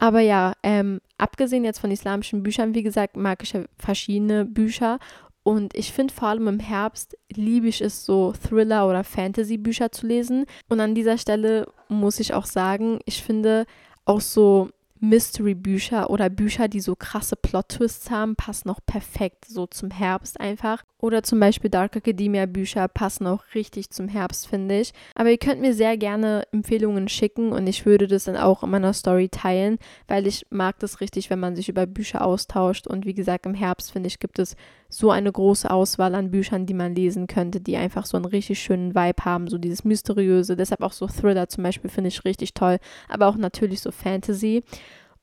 Aber 0.00 0.18
ja, 0.18 0.54
ähm, 0.64 1.00
abgesehen 1.18 1.62
jetzt 1.62 1.78
von 1.78 1.92
islamischen 1.92 2.42
Büchern, 2.42 2.74
wie 2.74 2.82
gesagt, 2.82 3.16
mag 3.16 3.44
ich 3.44 3.52
ja 3.52 3.60
verschiedene 3.78 4.44
Bücher. 4.44 4.98
Und 5.44 5.72
ich 5.76 5.92
finde 5.92 6.12
vor 6.12 6.30
allem 6.30 6.48
im 6.48 6.58
Herbst 6.58 7.16
liebe 7.32 7.68
ich 7.68 7.80
es 7.80 8.04
so, 8.04 8.32
Thriller- 8.32 8.88
oder 8.88 9.04
Fantasy-Bücher 9.04 9.92
zu 9.92 10.08
lesen. 10.08 10.46
Und 10.68 10.80
an 10.80 10.96
dieser 10.96 11.16
Stelle 11.16 11.68
muss 11.88 12.18
ich 12.18 12.34
auch 12.34 12.46
sagen, 12.46 12.98
ich 13.04 13.22
finde 13.22 13.66
auch 14.04 14.20
so 14.20 14.70
Mystery-Bücher 15.00 16.10
oder 16.10 16.30
Bücher, 16.30 16.68
die 16.68 16.80
so 16.80 16.94
krasse 16.94 17.36
Plot-Twists 17.36 18.10
haben, 18.10 18.36
passen 18.36 18.70
auch 18.70 18.80
perfekt 18.84 19.46
so 19.46 19.66
zum 19.66 19.90
Herbst 19.90 20.40
einfach. 20.40 20.84
Oder 20.98 21.22
zum 21.22 21.40
Beispiel 21.40 21.70
Dark 21.70 21.96
Academia-Bücher 21.96 22.86
passen 22.88 23.26
auch 23.26 23.42
richtig 23.54 23.90
zum 23.90 24.08
Herbst, 24.08 24.46
finde 24.46 24.80
ich. 24.80 24.92
Aber 25.14 25.30
ihr 25.30 25.38
könnt 25.38 25.60
mir 25.60 25.74
sehr 25.74 25.96
gerne 25.96 26.44
Empfehlungen 26.52 27.08
schicken 27.08 27.52
und 27.52 27.66
ich 27.66 27.86
würde 27.86 28.06
das 28.06 28.24
dann 28.24 28.36
auch 28.36 28.62
in 28.62 28.70
meiner 28.70 28.92
Story 28.92 29.28
teilen, 29.30 29.78
weil 30.08 30.26
ich 30.26 30.46
mag 30.50 30.78
das 30.78 31.00
richtig, 31.00 31.30
wenn 31.30 31.40
man 31.40 31.56
sich 31.56 31.68
über 31.68 31.86
Bücher 31.86 32.24
austauscht. 32.24 32.86
Und 32.86 33.06
wie 33.06 33.14
gesagt, 33.14 33.46
im 33.46 33.54
Herbst, 33.54 33.92
finde 33.92 34.08
ich, 34.08 34.18
gibt 34.18 34.38
es 34.38 34.56
so 34.90 35.10
eine 35.10 35.30
große 35.30 35.70
Auswahl 35.70 36.14
an 36.14 36.30
Büchern, 36.30 36.66
die 36.66 36.74
man 36.74 36.94
lesen 36.94 37.28
könnte, 37.28 37.60
die 37.60 37.76
einfach 37.76 38.04
so 38.04 38.16
einen 38.16 38.26
richtig 38.26 38.58
schönen 38.58 38.94
Vibe 38.94 39.24
haben, 39.24 39.48
so 39.48 39.56
dieses 39.56 39.84
Mysteriöse. 39.84 40.56
Deshalb 40.56 40.82
auch 40.82 40.92
so 40.92 41.06
Thriller 41.06 41.48
zum 41.48 41.62
Beispiel 41.62 41.88
finde 41.88 42.08
ich 42.08 42.24
richtig 42.24 42.54
toll, 42.54 42.78
aber 43.08 43.28
auch 43.28 43.36
natürlich 43.36 43.80
so 43.80 43.92
Fantasy. 43.92 44.64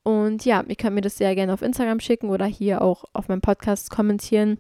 Und 0.04 0.46
ja, 0.46 0.64
ihr 0.66 0.76
könnt 0.78 0.96
mir 0.96 1.02
das 1.02 1.18
sehr 1.18 1.36
gerne 1.36 1.54
auf 1.54 1.62
Instagram 1.62 2.00
schicken 2.00 2.30
oder 2.30 2.46
hier 2.46 2.82
auch 2.82 3.04
auf 3.12 3.28
meinem 3.28 3.42
Podcast 3.42 3.90
kommentieren. 3.90 4.58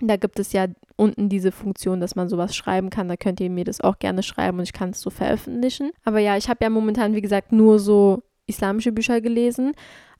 Da 0.00 0.16
gibt 0.16 0.40
es 0.40 0.52
ja 0.52 0.66
unten 0.96 1.28
diese 1.28 1.52
Funktion, 1.52 2.00
dass 2.00 2.16
man 2.16 2.28
sowas 2.28 2.56
schreiben 2.56 2.90
kann. 2.90 3.08
Da 3.08 3.16
könnt 3.16 3.38
ihr 3.38 3.48
mir 3.48 3.64
das 3.64 3.80
auch 3.80 4.00
gerne 4.00 4.24
schreiben 4.24 4.58
und 4.58 4.64
ich 4.64 4.72
kann 4.72 4.90
es 4.90 5.00
so 5.00 5.10
veröffentlichen. 5.10 5.92
Aber 6.04 6.18
ja, 6.18 6.36
ich 6.36 6.48
habe 6.48 6.64
ja 6.64 6.70
momentan, 6.70 7.14
wie 7.14 7.20
gesagt, 7.20 7.52
nur 7.52 7.78
so 7.78 8.24
islamische 8.46 8.90
Bücher 8.90 9.20
gelesen. 9.20 9.72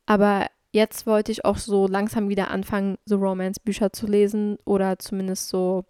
Aber 0.07 0.47
jetzt 0.73 1.07
wollte 1.07 1.33
ich 1.33 1.45
auch 1.45 1.57
so 1.57 1.87
langsam 1.87 2.29
wieder 2.29 2.51
anfangen, 2.51 2.97
so 3.05 3.17
Romance-Bücher 3.17 3.93
zu 3.93 4.07
lesen 4.07 4.59
oder 4.65 4.99
zumindest 4.99 5.49
so 5.49 5.85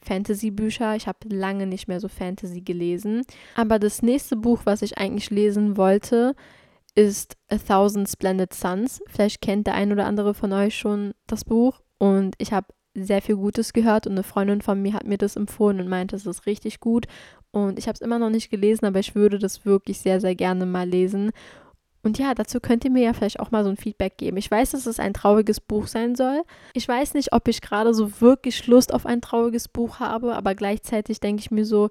Fantasy-Bücher. 0.00 0.96
Ich 0.96 1.06
habe 1.06 1.28
lange 1.28 1.66
nicht 1.66 1.88
mehr 1.88 2.00
so 2.00 2.08
Fantasy 2.08 2.60
gelesen. 2.60 3.22
Aber 3.56 3.78
das 3.78 4.02
nächste 4.02 4.36
Buch, 4.36 4.62
was 4.64 4.82
ich 4.82 4.98
eigentlich 4.98 5.30
lesen 5.30 5.76
wollte, 5.76 6.34
ist 6.94 7.36
A 7.48 7.58
Thousand 7.58 8.08
Splendid 8.08 8.52
Suns. 8.52 9.02
Vielleicht 9.06 9.40
kennt 9.40 9.66
der 9.66 9.74
ein 9.74 9.92
oder 9.92 10.06
andere 10.06 10.34
von 10.34 10.52
euch 10.52 10.76
schon 10.76 11.12
das 11.26 11.44
Buch. 11.44 11.80
Und 11.98 12.34
ich 12.38 12.52
habe 12.52 12.66
sehr 12.94 13.22
viel 13.22 13.36
Gutes 13.36 13.72
gehört 13.72 14.06
und 14.06 14.12
eine 14.12 14.22
Freundin 14.22 14.60
von 14.60 14.80
mir 14.80 14.92
hat 14.92 15.06
mir 15.06 15.16
das 15.16 15.36
empfohlen 15.36 15.80
und 15.80 15.88
meinte, 15.88 16.16
es 16.16 16.26
ist 16.26 16.46
richtig 16.46 16.80
gut. 16.80 17.06
Und 17.50 17.78
ich 17.78 17.86
habe 17.86 17.94
es 17.94 18.00
immer 18.00 18.18
noch 18.18 18.30
nicht 18.30 18.50
gelesen, 18.50 18.86
aber 18.86 18.98
ich 18.98 19.14
würde 19.14 19.38
das 19.38 19.64
wirklich 19.64 20.00
sehr, 20.00 20.20
sehr 20.20 20.34
gerne 20.34 20.66
mal 20.66 20.88
lesen. 20.88 21.32
Und 22.02 22.18
ja, 22.18 22.34
dazu 22.34 22.58
könnt 22.58 22.84
ihr 22.84 22.90
mir 22.90 23.04
ja 23.04 23.12
vielleicht 23.12 23.38
auch 23.38 23.52
mal 23.52 23.62
so 23.62 23.70
ein 23.70 23.76
Feedback 23.76 24.16
geben. 24.16 24.36
Ich 24.36 24.50
weiß, 24.50 24.72
dass 24.72 24.86
es 24.86 24.98
ein 24.98 25.14
trauriges 25.14 25.60
Buch 25.60 25.86
sein 25.86 26.16
soll. 26.16 26.42
Ich 26.74 26.86
weiß 26.88 27.14
nicht, 27.14 27.32
ob 27.32 27.46
ich 27.46 27.60
gerade 27.60 27.94
so 27.94 28.20
wirklich 28.20 28.66
Lust 28.66 28.92
auf 28.92 29.06
ein 29.06 29.20
trauriges 29.20 29.68
Buch 29.68 30.00
habe, 30.00 30.34
aber 30.34 30.54
gleichzeitig 30.54 31.20
denke 31.20 31.40
ich 31.40 31.50
mir 31.50 31.64
so, 31.64 31.90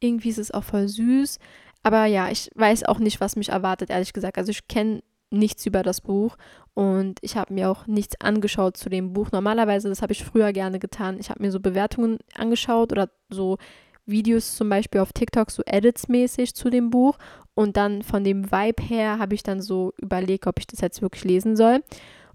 irgendwie 0.00 0.28
ist 0.28 0.38
es 0.38 0.50
auch 0.50 0.64
voll 0.64 0.88
süß. 0.88 1.38
Aber 1.82 2.04
ja, 2.04 2.28
ich 2.30 2.50
weiß 2.54 2.84
auch 2.84 2.98
nicht, 2.98 3.20
was 3.20 3.36
mich 3.36 3.48
erwartet, 3.48 3.90
ehrlich 3.90 4.12
gesagt. 4.12 4.36
Also 4.36 4.50
ich 4.50 4.68
kenne 4.68 5.00
nichts 5.30 5.64
über 5.66 5.82
das 5.82 6.00
Buch 6.00 6.36
und 6.74 7.18
ich 7.22 7.36
habe 7.36 7.52
mir 7.52 7.70
auch 7.70 7.86
nichts 7.86 8.20
angeschaut 8.20 8.76
zu 8.76 8.88
dem 8.88 9.12
Buch. 9.12 9.30
Normalerweise, 9.32 9.88
das 9.88 10.02
habe 10.02 10.12
ich 10.12 10.24
früher 10.24 10.52
gerne 10.52 10.78
getan. 10.78 11.18
Ich 11.18 11.30
habe 11.30 11.42
mir 11.42 11.50
so 11.50 11.60
Bewertungen 11.60 12.18
angeschaut 12.34 12.92
oder 12.92 13.10
so 13.30 13.58
Videos 14.06 14.56
zum 14.56 14.68
Beispiel 14.68 15.00
auf 15.00 15.12
TikTok, 15.12 15.50
so 15.50 15.62
Edits 15.66 16.08
mäßig 16.08 16.54
zu 16.54 16.70
dem 16.70 16.90
Buch. 16.90 17.18
Und 17.58 17.76
dann 17.76 18.02
von 18.02 18.22
dem 18.22 18.52
Vibe 18.52 18.80
her 18.84 19.18
habe 19.18 19.34
ich 19.34 19.42
dann 19.42 19.60
so 19.60 19.92
überlegt, 20.00 20.46
ob 20.46 20.60
ich 20.60 20.68
das 20.68 20.80
jetzt 20.80 21.02
wirklich 21.02 21.24
lesen 21.24 21.56
soll. 21.56 21.82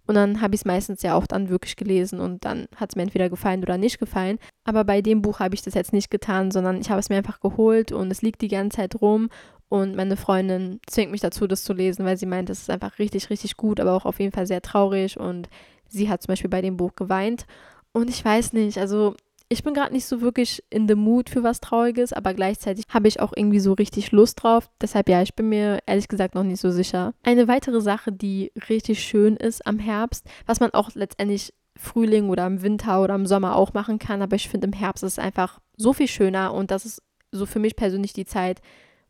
Und 0.05 0.15
dann 0.15 0.41
habe 0.41 0.53
ich 0.53 0.59
es 0.59 0.65
meistens 0.65 1.01
ja 1.01 1.15
auch 1.15 1.25
dann 1.25 1.47
wirklich 1.47 1.77
gelesen 1.77 2.19
und 2.19 2.43
dann 2.43 2.67
hat 2.75 2.89
es 2.89 2.97
mir 2.97 3.03
entweder 3.03 3.29
gefallen 3.29 3.63
oder 3.63 3.77
nicht 3.77 3.99
gefallen. 3.99 4.37
Aber 4.65 4.83
bei 4.83 5.01
dem 5.01 5.21
Buch 5.21 5.39
habe 5.39 5.55
ich 5.55 5.61
das 5.61 5.75
jetzt 5.75 5.93
nicht 5.93 6.11
getan, 6.11 6.51
sondern 6.51 6.81
ich 6.81 6.89
habe 6.89 6.99
es 6.99 7.07
mir 7.07 7.15
einfach 7.15 7.39
geholt 7.39 7.93
und 7.93 8.11
es 8.11 8.21
liegt 8.21 8.41
die 8.41 8.49
ganze 8.49 8.75
Zeit 8.75 8.99
rum. 8.99 9.29
Und 9.69 9.95
meine 9.95 10.17
Freundin 10.17 10.81
zwingt 10.87 11.11
mich 11.11 11.21
dazu, 11.21 11.47
das 11.47 11.63
zu 11.63 11.71
lesen, 11.71 12.03
weil 12.03 12.17
sie 12.17 12.25
meint, 12.25 12.49
es 12.49 12.59
ist 12.59 12.69
einfach 12.69 12.99
richtig, 12.99 13.29
richtig 13.29 13.55
gut, 13.55 13.79
aber 13.79 13.93
auch 13.93 14.05
auf 14.05 14.19
jeden 14.19 14.33
Fall 14.33 14.45
sehr 14.45 14.61
traurig. 14.61 15.17
Und 15.17 15.47
sie 15.87 16.09
hat 16.09 16.21
zum 16.21 16.33
Beispiel 16.33 16.49
bei 16.49 16.61
dem 16.61 16.75
Buch 16.75 16.95
geweint. 16.97 17.45
Und 17.93 18.09
ich 18.09 18.25
weiß 18.25 18.51
nicht, 18.51 18.77
also 18.77 19.15
ich 19.53 19.63
bin 19.63 19.73
gerade 19.73 19.93
nicht 19.93 20.05
so 20.05 20.21
wirklich 20.21 20.63
in 20.69 20.87
the 20.87 20.95
mood 20.95 21.29
für 21.29 21.43
was 21.43 21.61
Trauriges, 21.61 22.11
aber 22.11 22.33
gleichzeitig 22.33 22.85
habe 22.89 23.07
ich 23.07 23.19
auch 23.19 23.33
irgendwie 23.35 23.59
so 23.59 23.73
richtig 23.73 24.11
Lust 24.11 24.43
drauf. 24.43 24.69
Deshalb 24.81 25.07
ja, 25.07 25.21
ich 25.21 25.35
bin 25.35 25.49
mir 25.49 25.79
ehrlich 25.85 26.07
gesagt 26.07 26.35
noch 26.35 26.43
nicht 26.43 26.59
so 26.59 26.71
sicher. 26.71 27.13
Eine 27.23 27.47
weitere 27.47 27.79
Sache, 27.79 28.11
die 28.11 28.51
richtig 28.69 29.01
schön 29.03 29.37
ist 29.37 29.65
am 29.65 29.79
Herbst, 29.79 30.25
was 30.45 30.59
man 30.59 30.71
auch 30.71 30.89
letztendlich 30.95 31.53
Frühling 31.75 32.29
oder 32.29 32.45
im 32.45 32.61
Winter 32.61 33.01
oder 33.01 33.15
im 33.15 33.25
Sommer 33.25 33.55
auch 33.55 33.73
machen 33.73 33.99
kann, 33.99 34.21
aber 34.21 34.35
ich 34.35 34.49
finde 34.49 34.67
im 34.67 34.73
Herbst 34.73 35.03
ist 35.03 35.13
es 35.13 35.19
einfach 35.19 35.59
so 35.77 35.93
viel 35.93 36.07
schöner 36.07 36.53
und 36.53 36.71
das 36.71 36.85
ist 36.85 37.01
so 37.31 37.45
für 37.45 37.59
mich 37.59 37.75
persönlich 37.75 38.13
die 38.13 38.25
Zeit, 38.25 38.61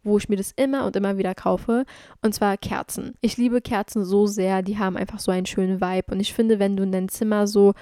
wo 0.04 0.18
ich 0.18 0.30
mir 0.30 0.36
das 0.36 0.52
immer 0.56 0.86
und 0.86 0.96
immer 0.96 1.18
wieder 1.18 1.34
kaufe. 1.34 1.86
Und 2.22 2.34
zwar 2.34 2.58
Kerzen. 2.58 3.16
Ich 3.22 3.38
liebe 3.38 3.62
Kerzen 3.62 4.04
so 4.04 4.28
sehr, 4.28 4.62
die 4.62 4.78
haben 4.78 4.98
einfach 4.98 5.20
so 5.20 5.32
einen 5.32 5.46
schönen 5.46 5.80
Vibe. 5.80 6.12
Und 6.12 6.20
ich 6.20 6.34
finde, 6.34 6.60
wenn 6.60 6.76
du 6.76 6.84
in 6.84 6.92
dein 6.92 7.10
Zimmer 7.10 7.48
so 7.48 7.74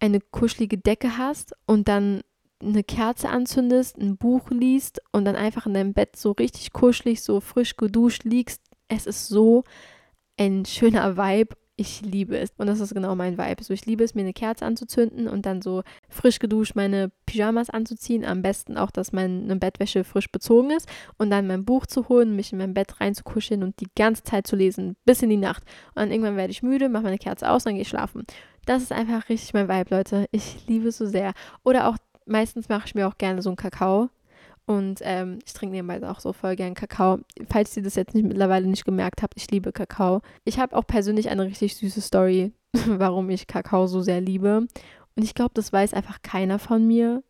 eine 0.00 0.20
kuschelige 0.20 0.78
Decke 0.78 1.18
hast 1.18 1.54
und 1.66 1.88
dann 1.88 2.22
eine 2.62 2.84
Kerze 2.84 3.28
anzündest, 3.28 3.98
ein 3.98 4.16
Buch 4.16 4.50
liest 4.50 5.00
und 5.12 5.24
dann 5.24 5.36
einfach 5.36 5.66
in 5.66 5.74
deinem 5.74 5.94
Bett 5.94 6.16
so 6.16 6.32
richtig 6.32 6.72
kuschelig, 6.72 7.22
so 7.22 7.40
frisch 7.40 7.76
geduscht 7.76 8.24
liegst, 8.24 8.60
es 8.88 9.06
ist 9.06 9.28
so 9.28 9.64
ein 10.36 10.64
schöner 10.66 11.16
Vibe. 11.16 11.56
Ich 11.76 12.02
liebe 12.02 12.36
es. 12.36 12.50
Und 12.58 12.66
das 12.66 12.80
ist 12.80 12.92
genau 12.92 13.14
mein 13.14 13.38
Vibe. 13.38 13.64
So, 13.64 13.72
ich 13.72 13.86
liebe 13.86 14.04
es, 14.04 14.14
mir 14.14 14.20
eine 14.20 14.34
Kerze 14.34 14.66
anzuzünden 14.66 15.28
und 15.28 15.46
dann 15.46 15.62
so 15.62 15.82
frisch 16.10 16.38
geduscht 16.38 16.74
meine 16.74 17.10
Pyjamas 17.24 17.70
anzuziehen. 17.70 18.26
Am 18.26 18.42
besten 18.42 18.76
auch, 18.76 18.90
dass 18.90 19.12
meine 19.12 19.56
Bettwäsche 19.56 20.04
frisch 20.04 20.30
bezogen 20.30 20.72
ist. 20.72 20.86
Und 21.16 21.30
dann 21.30 21.46
mein 21.46 21.64
Buch 21.64 21.86
zu 21.86 22.10
holen, 22.10 22.36
mich 22.36 22.52
in 22.52 22.58
mein 22.58 22.74
Bett 22.74 23.00
reinzukuscheln 23.00 23.62
und 23.62 23.80
die 23.80 23.88
ganze 23.96 24.24
Zeit 24.24 24.46
zu 24.46 24.56
lesen, 24.56 24.96
bis 25.06 25.22
in 25.22 25.30
die 25.30 25.38
Nacht. 25.38 25.62
Und 25.94 25.96
dann 25.96 26.10
irgendwann 26.10 26.36
werde 26.36 26.50
ich 26.50 26.62
müde, 26.62 26.90
mache 26.90 27.04
meine 27.04 27.16
Kerze 27.16 27.50
aus, 27.50 27.64
dann 27.64 27.74
gehe 27.74 27.82
ich 27.82 27.88
schlafen. 27.88 28.26
Das 28.66 28.82
ist 28.82 28.92
einfach 28.92 29.28
richtig 29.28 29.54
mein 29.54 29.68
Vibe, 29.68 29.94
Leute. 29.94 30.26
Ich 30.30 30.66
liebe 30.66 30.88
es 30.88 30.98
so 30.98 31.06
sehr. 31.06 31.32
Oder 31.64 31.88
auch, 31.88 31.96
meistens 32.26 32.68
mache 32.68 32.86
ich 32.86 32.94
mir 32.94 33.08
auch 33.08 33.18
gerne 33.18 33.42
so 33.42 33.50
einen 33.50 33.56
Kakao. 33.56 34.10
Und 34.66 35.00
ähm, 35.02 35.40
ich 35.44 35.52
trinke 35.52 35.74
nebenbei 35.74 36.08
auch 36.08 36.20
so 36.20 36.32
voll 36.32 36.54
gern 36.54 36.74
Kakao. 36.74 37.18
Falls 37.48 37.76
ihr 37.76 37.82
das 37.82 37.96
jetzt 37.96 38.14
nicht, 38.14 38.24
mittlerweile 38.24 38.68
nicht 38.68 38.84
gemerkt 38.84 39.22
habt, 39.22 39.34
ich 39.36 39.50
liebe 39.50 39.72
Kakao. 39.72 40.20
Ich 40.44 40.60
habe 40.60 40.76
auch 40.76 40.86
persönlich 40.86 41.28
eine 41.28 41.44
richtig 41.44 41.74
süße 41.76 42.00
Story, 42.00 42.52
warum 42.86 43.30
ich 43.30 43.48
Kakao 43.48 43.88
so 43.88 44.00
sehr 44.00 44.20
liebe. 44.20 44.68
Und 45.16 45.22
ich 45.24 45.34
glaube, 45.34 45.50
das 45.54 45.72
weiß 45.72 45.92
einfach 45.92 46.22
keiner 46.22 46.58
von 46.58 46.86
mir. 46.86 47.24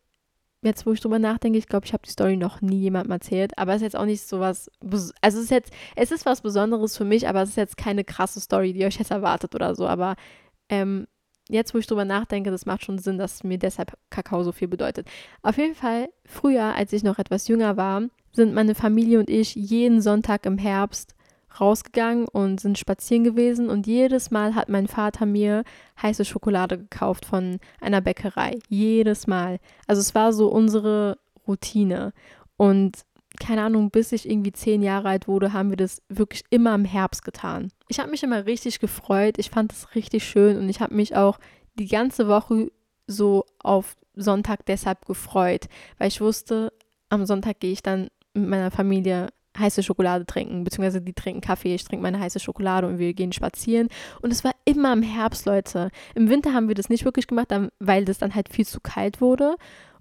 jetzt 0.63 0.85
wo 0.85 0.91
ich 0.91 1.01
drüber 1.01 1.17
nachdenke, 1.17 1.57
ich 1.57 1.67
glaube, 1.67 1.87
ich 1.87 1.93
habe 1.93 2.03
die 2.05 2.11
Story 2.11 2.37
noch 2.37 2.61
nie 2.61 2.79
jemandem 2.79 3.13
erzählt, 3.13 3.57
aber 3.57 3.71
es 3.71 3.77
ist 3.77 3.85
jetzt 3.85 3.95
auch 3.95 4.05
nicht 4.05 4.21
so 4.21 4.39
was, 4.39 4.69
also 5.21 5.39
es 5.39 5.45
ist 5.45 5.49
jetzt, 5.49 5.73
es 5.95 6.11
ist 6.11 6.27
was 6.27 6.41
Besonderes 6.41 6.95
für 6.95 7.05
mich, 7.05 7.27
aber 7.27 7.41
es 7.41 7.49
ist 7.49 7.55
jetzt 7.55 7.77
keine 7.77 8.03
krasse 8.03 8.39
Story, 8.39 8.73
die 8.73 8.85
euch 8.85 8.99
jetzt 8.99 9.09
erwartet 9.09 9.55
oder 9.55 9.73
so, 9.73 9.87
aber 9.87 10.15
ähm, 10.69 11.07
jetzt, 11.53 11.73
wo 11.73 11.77
ich 11.77 11.87
drüber 11.87 12.05
nachdenke, 12.05 12.51
das 12.51 12.65
macht 12.65 12.85
schon 12.85 12.99
Sinn, 12.99 13.17
dass 13.17 13.43
mir 13.43 13.57
deshalb 13.57 13.97
Kakao 14.09 14.43
so 14.43 14.51
viel 14.51 14.67
bedeutet. 14.67 15.07
Auf 15.41 15.57
jeden 15.57 15.75
Fall, 15.75 16.09
früher, 16.25 16.75
als 16.75 16.93
ich 16.93 17.03
noch 17.03 17.19
etwas 17.19 17.47
jünger 17.47 17.77
war, 17.77 18.03
sind 18.31 18.53
meine 18.53 18.75
Familie 18.75 19.19
und 19.19 19.29
ich 19.29 19.55
jeden 19.55 20.01
Sonntag 20.01 20.45
im 20.45 20.57
Herbst 20.57 21.15
rausgegangen 21.59 22.27
und 22.27 22.61
sind 22.61 22.77
spazieren 22.77 23.23
gewesen 23.23 23.69
und 23.69 23.85
jedes 23.87 24.31
Mal 24.31 24.55
hat 24.55 24.69
mein 24.69 24.87
Vater 24.87 25.25
mir 25.25 25.63
heiße 26.01 26.23
Schokolade 26.23 26.77
gekauft 26.77 27.25
von 27.25 27.59
einer 27.81 27.99
Bäckerei. 27.99 28.59
Jedes 28.69 29.27
Mal. 29.27 29.59
Also 29.85 29.99
es 29.99 30.15
war 30.15 30.31
so 30.31 30.47
unsere 30.47 31.17
Routine. 31.47 32.13
Und 32.55 32.99
keine 33.39 33.63
Ahnung, 33.63 33.91
bis 33.91 34.11
ich 34.11 34.29
irgendwie 34.29 34.51
zehn 34.51 34.81
Jahre 34.81 35.09
alt 35.09 35.27
wurde, 35.27 35.51
haben 35.51 35.69
wir 35.69 35.77
das 35.77 36.01
wirklich 36.09 36.43
immer 36.49 36.75
im 36.75 36.85
Herbst 36.85 37.23
getan. 37.25 37.71
Ich 37.91 37.99
habe 37.99 38.09
mich 38.09 38.23
immer 38.23 38.45
richtig 38.45 38.79
gefreut. 38.79 39.37
Ich 39.37 39.49
fand 39.49 39.73
es 39.73 39.95
richtig 39.95 40.23
schön 40.23 40.57
und 40.57 40.69
ich 40.69 40.79
habe 40.79 40.95
mich 40.95 41.13
auch 41.17 41.37
die 41.77 41.89
ganze 41.89 42.29
Woche 42.29 42.71
so 43.05 43.45
auf 43.59 43.97
Sonntag 44.15 44.65
deshalb 44.65 45.05
gefreut, 45.05 45.67
weil 45.97 46.07
ich 46.07 46.21
wusste, 46.21 46.71
am 47.09 47.25
Sonntag 47.25 47.59
gehe 47.59 47.73
ich 47.73 47.83
dann 47.83 48.07
mit 48.33 48.47
meiner 48.47 48.71
Familie 48.71 49.27
heiße 49.59 49.83
Schokolade 49.83 50.25
trinken, 50.25 50.63
beziehungsweise 50.63 51.01
die 51.01 51.11
trinken 51.11 51.41
Kaffee, 51.41 51.75
ich 51.75 51.83
trinke 51.83 52.03
meine 52.03 52.21
heiße 52.21 52.39
Schokolade 52.39 52.87
und 52.87 52.97
wir 52.97 53.13
gehen 53.13 53.33
spazieren. 53.33 53.89
Und 54.21 54.31
es 54.31 54.45
war 54.45 54.53
immer 54.63 54.93
im 54.93 55.03
Herbst, 55.03 55.45
Leute. 55.45 55.91
Im 56.15 56.29
Winter 56.29 56.53
haben 56.53 56.69
wir 56.69 56.75
das 56.75 56.87
nicht 56.87 57.03
wirklich 57.03 57.27
gemacht, 57.27 57.49
weil 57.79 58.05
das 58.05 58.19
dann 58.19 58.35
halt 58.35 58.47
viel 58.47 58.65
zu 58.65 58.79
kalt 58.79 59.19
wurde. 59.19 59.57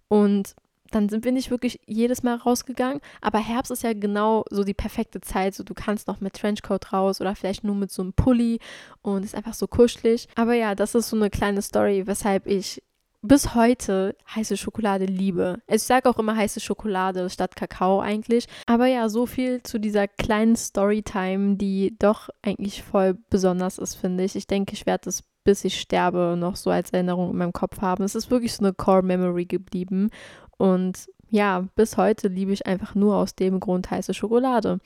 Und 0.07 0.55
dann 0.91 1.09
sind 1.09 1.25
wir 1.25 1.33
nicht 1.33 1.51
wirklich 1.51 1.81
jedes 1.87 2.23
Mal 2.23 2.37
rausgegangen. 2.37 3.01
Aber 3.21 3.39
Herbst 3.39 3.71
ist 3.71 3.83
ja 3.83 3.93
genau 3.93 4.45
so 4.51 4.65
die 4.65 4.75
perfekte 4.75 5.21
Zeit. 5.21 5.55
So, 5.55 5.65
du 5.65 5.75
kannst 5.75 6.09
noch 6.09 6.21
mit 6.21 6.35
Trenchcoat 6.35 6.93
raus 6.93 7.21
oder 7.21 7.35
vielleicht 7.35 7.65
nur 7.65 7.75
mit 7.75 7.91
so 7.91 8.03
einem 8.03 8.13
Pulli 8.13 8.59
und 9.03 9.25
ist 9.25 9.35
einfach 9.35 9.55
so 9.55 9.67
kuschelig. 9.67 10.29
Aber 10.37 10.55
ja, 10.55 10.75
das 10.75 10.95
ist 10.95 11.11
so 11.11 11.17
eine 11.17 11.31
kleine 11.31 11.63
Story, 11.63 12.07
weshalb 12.07 12.47
ich 12.47 12.83
bis 13.23 13.55
heute 13.55 14.17
heiße 14.35 14.57
Schokolade 14.57 15.05
liebe. 15.05 15.61
Ich 15.67 15.83
sage 15.83 16.09
auch 16.09 16.19
immer 16.19 16.37
heiße 16.37 16.61
Schokolade 16.61 17.29
statt 17.29 17.55
Kakao 17.55 18.01
eigentlich. 18.01 18.47
Aber 18.67 18.87
ja, 18.87 19.09
so 19.09 19.27
viel 19.27 19.63
zu 19.63 19.79
dieser 19.79 20.09
kleinen 20.09 20.57
Storytime, 20.57 21.57
die 21.57 21.97
doch 21.99 22.31
eigentlich 22.43 22.83
voll 22.83 23.19
besonders 23.29 23.79
ist, 23.79 23.97
finde 23.97 24.25
ich. 24.25 24.37
Ich 24.37 24.47
denke, 24.47 24.73
ich 24.73 24.87
werde 24.87 25.11
es 25.11 25.25
bis 25.45 25.65
ich 25.65 25.81
sterbe 25.81 26.37
noch 26.39 26.57
so 26.57 26.71
als 26.71 26.91
Erinnerung 26.91 27.31
in 27.31 27.37
meinem 27.37 27.53
Kopf 27.53 27.81
haben. 27.81 28.05
Es 28.05 28.15
ist 28.15 28.31
wirklich 28.31 28.53
so 28.53 28.65
eine 28.65 28.75
Core 28.75 29.03
Memory 29.03 29.47
geblieben. 29.47 30.11
Und 30.61 31.09
ja, 31.31 31.67
bis 31.75 31.97
heute 31.97 32.29
liebe 32.29 32.53
ich 32.53 32.67
einfach 32.67 32.95
nur 32.95 33.17
aus 33.17 33.35
dem 33.35 33.61
Grund 33.61 33.91
heiße 33.91 34.13
Schokolade. 34.13 34.79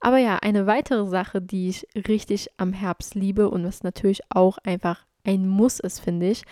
Aber 0.00 0.18
ja, 0.18 0.38
eine 0.38 0.66
weitere 0.66 1.06
Sache, 1.06 1.40
die 1.40 1.68
ich 1.68 1.86
richtig 2.08 2.48
am 2.56 2.72
Herbst 2.72 3.14
liebe 3.14 3.48
und 3.48 3.64
was 3.64 3.84
natürlich 3.84 4.20
auch 4.30 4.58
einfach 4.64 5.06
ein 5.24 5.46
Muss 5.46 5.78
ist, 5.78 6.00
finde 6.00 6.28
ich. 6.28 6.42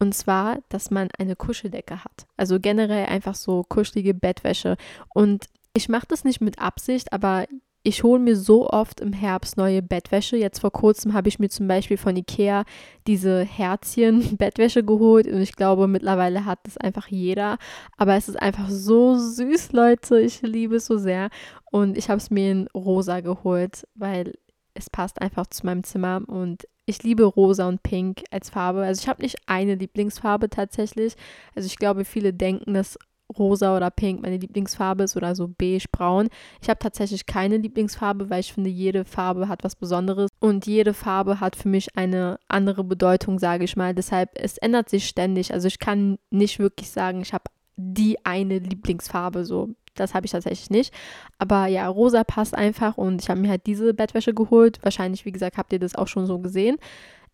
Und 0.00 0.12
zwar, 0.12 0.58
dass 0.70 0.90
man 0.90 1.08
eine 1.16 1.36
Kuscheldecke 1.36 2.02
hat. 2.02 2.26
Also 2.36 2.58
generell 2.58 3.06
einfach 3.06 3.36
so 3.36 3.62
kuschelige 3.62 4.12
Bettwäsche. 4.12 4.76
Und 5.14 5.46
ich 5.72 5.88
mache 5.88 6.06
das 6.08 6.24
nicht 6.24 6.40
mit 6.40 6.58
Absicht, 6.58 7.12
aber 7.12 7.46
ich 7.86 8.02
hole 8.02 8.18
mir 8.18 8.34
so 8.34 8.68
oft 8.68 9.00
im 9.00 9.12
Herbst 9.12 9.56
neue 9.56 9.80
Bettwäsche. 9.80 10.36
Jetzt 10.36 10.58
vor 10.58 10.72
kurzem 10.72 11.14
habe 11.14 11.28
ich 11.28 11.38
mir 11.38 11.48
zum 11.48 11.68
Beispiel 11.68 11.96
von 11.96 12.16
Ikea 12.16 12.64
diese 13.06 13.44
Herzchen-Bettwäsche 13.44 14.82
geholt 14.82 15.28
und 15.28 15.40
ich 15.40 15.54
glaube, 15.54 15.86
mittlerweile 15.86 16.44
hat 16.44 16.58
das 16.64 16.76
einfach 16.78 17.06
jeder. 17.06 17.58
Aber 17.96 18.16
es 18.16 18.28
ist 18.28 18.42
einfach 18.42 18.68
so 18.68 19.16
süß, 19.16 19.70
Leute. 19.70 20.20
Ich 20.20 20.42
liebe 20.42 20.76
es 20.76 20.86
so 20.86 20.98
sehr. 20.98 21.28
Und 21.70 21.96
ich 21.96 22.10
habe 22.10 22.18
es 22.18 22.28
mir 22.28 22.50
in 22.50 22.68
rosa 22.74 23.20
geholt, 23.20 23.86
weil 23.94 24.34
es 24.74 24.90
passt 24.90 25.22
einfach 25.22 25.46
zu 25.46 25.64
meinem 25.64 25.84
Zimmer 25.84 26.22
und 26.26 26.66
ich 26.86 27.04
liebe 27.04 27.22
rosa 27.22 27.68
und 27.68 27.84
pink 27.84 28.24
als 28.32 28.50
Farbe. 28.50 28.82
Also 28.82 29.02
ich 29.02 29.08
habe 29.08 29.22
nicht 29.22 29.36
eine 29.46 29.76
Lieblingsfarbe 29.76 30.50
tatsächlich. 30.50 31.14
Also 31.54 31.66
ich 31.66 31.76
glaube, 31.76 32.04
viele 32.04 32.32
denken, 32.32 32.74
dass 32.74 32.98
rosa 33.36 33.76
oder 33.76 33.90
pink 33.90 34.22
meine 34.22 34.36
Lieblingsfarbe 34.36 35.04
ist 35.04 35.16
oder 35.16 35.34
so 35.34 35.48
beige, 35.48 35.86
braun. 35.90 36.28
Ich 36.60 36.68
habe 36.68 36.78
tatsächlich 36.78 37.26
keine 37.26 37.56
Lieblingsfarbe, 37.56 38.30
weil 38.30 38.40
ich 38.40 38.52
finde, 38.52 38.70
jede 38.70 39.04
Farbe 39.04 39.48
hat 39.48 39.64
was 39.64 39.76
Besonderes 39.76 40.30
und 40.40 40.66
jede 40.66 40.94
Farbe 40.94 41.40
hat 41.40 41.56
für 41.56 41.68
mich 41.68 41.96
eine 41.96 42.38
andere 42.48 42.84
Bedeutung, 42.84 43.38
sage 43.38 43.64
ich 43.64 43.76
mal. 43.76 43.94
Deshalb, 43.94 44.30
es 44.34 44.58
ändert 44.58 44.88
sich 44.88 45.06
ständig. 45.06 45.52
Also 45.52 45.68
ich 45.68 45.78
kann 45.78 46.18
nicht 46.30 46.58
wirklich 46.58 46.90
sagen, 46.90 47.20
ich 47.20 47.32
habe 47.32 47.44
die 47.76 48.24
eine 48.24 48.58
Lieblingsfarbe 48.58 49.44
so. 49.44 49.70
Das 49.94 50.14
habe 50.14 50.26
ich 50.26 50.32
tatsächlich 50.32 50.70
nicht. 50.70 50.92
Aber 51.38 51.66
ja, 51.66 51.88
rosa 51.88 52.22
passt 52.22 52.54
einfach 52.54 52.98
und 52.98 53.22
ich 53.22 53.30
habe 53.30 53.40
mir 53.40 53.48
halt 53.48 53.66
diese 53.66 53.94
Bettwäsche 53.94 54.34
geholt. 54.34 54.78
Wahrscheinlich, 54.82 55.24
wie 55.24 55.32
gesagt, 55.32 55.56
habt 55.56 55.72
ihr 55.72 55.78
das 55.78 55.94
auch 55.94 56.08
schon 56.08 56.26
so 56.26 56.38
gesehen. 56.38 56.76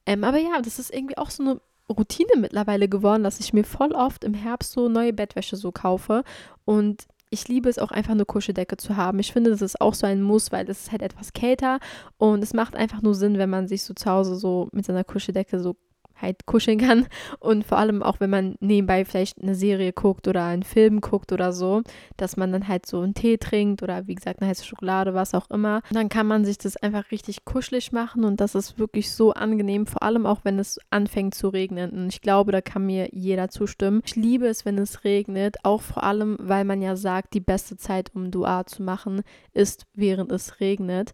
Ähm, 0.06 0.24
aber 0.24 0.38
ja, 0.38 0.60
das 0.62 0.78
ist 0.78 0.92
irgendwie 0.92 1.18
auch 1.18 1.30
so 1.30 1.42
eine 1.42 1.60
Routine 1.92 2.32
mittlerweile 2.36 2.88
geworden, 2.88 3.24
dass 3.24 3.40
ich 3.40 3.52
mir 3.52 3.64
voll 3.64 3.92
oft 3.92 4.24
im 4.24 4.34
Herbst 4.34 4.72
so 4.72 4.88
neue 4.88 5.12
Bettwäsche 5.12 5.56
so 5.56 5.72
kaufe. 5.72 6.24
Und 6.64 7.06
ich 7.30 7.48
liebe 7.48 7.68
es 7.68 7.78
auch 7.78 7.90
einfach 7.90 8.12
eine 8.12 8.26
Kuscheldecke 8.26 8.76
zu 8.76 8.96
haben. 8.96 9.18
Ich 9.18 9.32
finde, 9.32 9.50
das 9.50 9.62
ist 9.62 9.80
auch 9.80 9.94
so 9.94 10.06
ein 10.06 10.22
Muss, 10.22 10.52
weil 10.52 10.68
es 10.68 10.82
ist 10.82 10.92
halt 10.92 11.02
etwas 11.02 11.32
kälter 11.32 11.78
und 12.18 12.42
es 12.42 12.52
macht 12.52 12.76
einfach 12.76 13.00
nur 13.00 13.14
Sinn, 13.14 13.38
wenn 13.38 13.48
man 13.48 13.68
sich 13.68 13.84
so 13.84 13.94
zu 13.94 14.10
Hause 14.10 14.36
so 14.36 14.68
mit 14.72 14.84
seiner 14.84 15.02
Kuscheldecke 15.02 15.58
so 15.58 15.76
halt 16.22 16.46
kuscheln 16.46 16.78
kann. 16.78 17.06
Und 17.40 17.64
vor 17.64 17.78
allem 17.78 18.02
auch, 18.02 18.20
wenn 18.20 18.30
man 18.30 18.54
nebenbei 18.60 19.04
vielleicht 19.04 19.42
eine 19.42 19.54
Serie 19.54 19.92
guckt 19.92 20.28
oder 20.28 20.44
einen 20.44 20.62
Film 20.62 21.00
guckt 21.00 21.32
oder 21.32 21.52
so, 21.52 21.82
dass 22.16 22.36
man 22.36 22.52
dann 22.52 22.68
halt 22.68 22.86
so 22.86 23.00
einen 23.00 23.14
Tee 23.14 23.38
trinkt 23.38 23.82
oder 23.82 24.06
wie 24.06 24.14
gesagt 24.14 24.40
eine 24.40 24.48
heiße 24.48 24.64
Schokolade, 24.64 25.14
was 25.14 25.34
auch 25.34 25.50
immer. 25.50 25.82
dann 25.90 26.08
kann 26.08 26.26
man 26.26 26.44
sich 26.44 26.58
das 26.58 26.76
einfach 26.76 27.10
richtig 27.10 27.44
kuschelig 27.44 27.92
machen 27.92 28.24
und 28.24 28.40
das 28.40 28.54
ist 28.54 28.78
wirklich 28.78 29.10
so 29.12 29.32
angenehm, 29.32 29.86
vor 29.86 30.02
allem 30.02 30.26
auch, 30.26 30.40
wenn 30.44 30.58
es 30.58 30.78
anfängt 30.90 31.34
zu 31.34 31.48
regnen. 31.48 31.90
Und 31.90 32.08
ich 32.08 32.20
glaube, 32.20 32.52
da 32.52 32.60
kann 32.60 32.86
mir 32.86 33.08
jeder 33.12 33.48
zustimmen. 33.48 34.02
Ich 34.04 34.16
liebe 34.16 34.46
es, 34.46 34.64
wenn 34.64 34.78
es 34.78 35.04
regnet, 35.04 35.56
auch 35.64 35.82
vor 35.82 36.04
allem, 36.04 36.36
weil 36.40 36.64
man 36.64 36.82
ja 36.82 36.96
sagt, 36.96 37.34
die 37.34 37.40
beste 37.40 37.76
Zeit, 37.76 38.10
um 38.14 38.30
Dua 38.30 38.64
zu 38.66 38.82
machen, 38.82 39.22
ist, 39.52 39.86
während 39.94 40.32
es 40.32 40.60
regnet. 40.60 41.12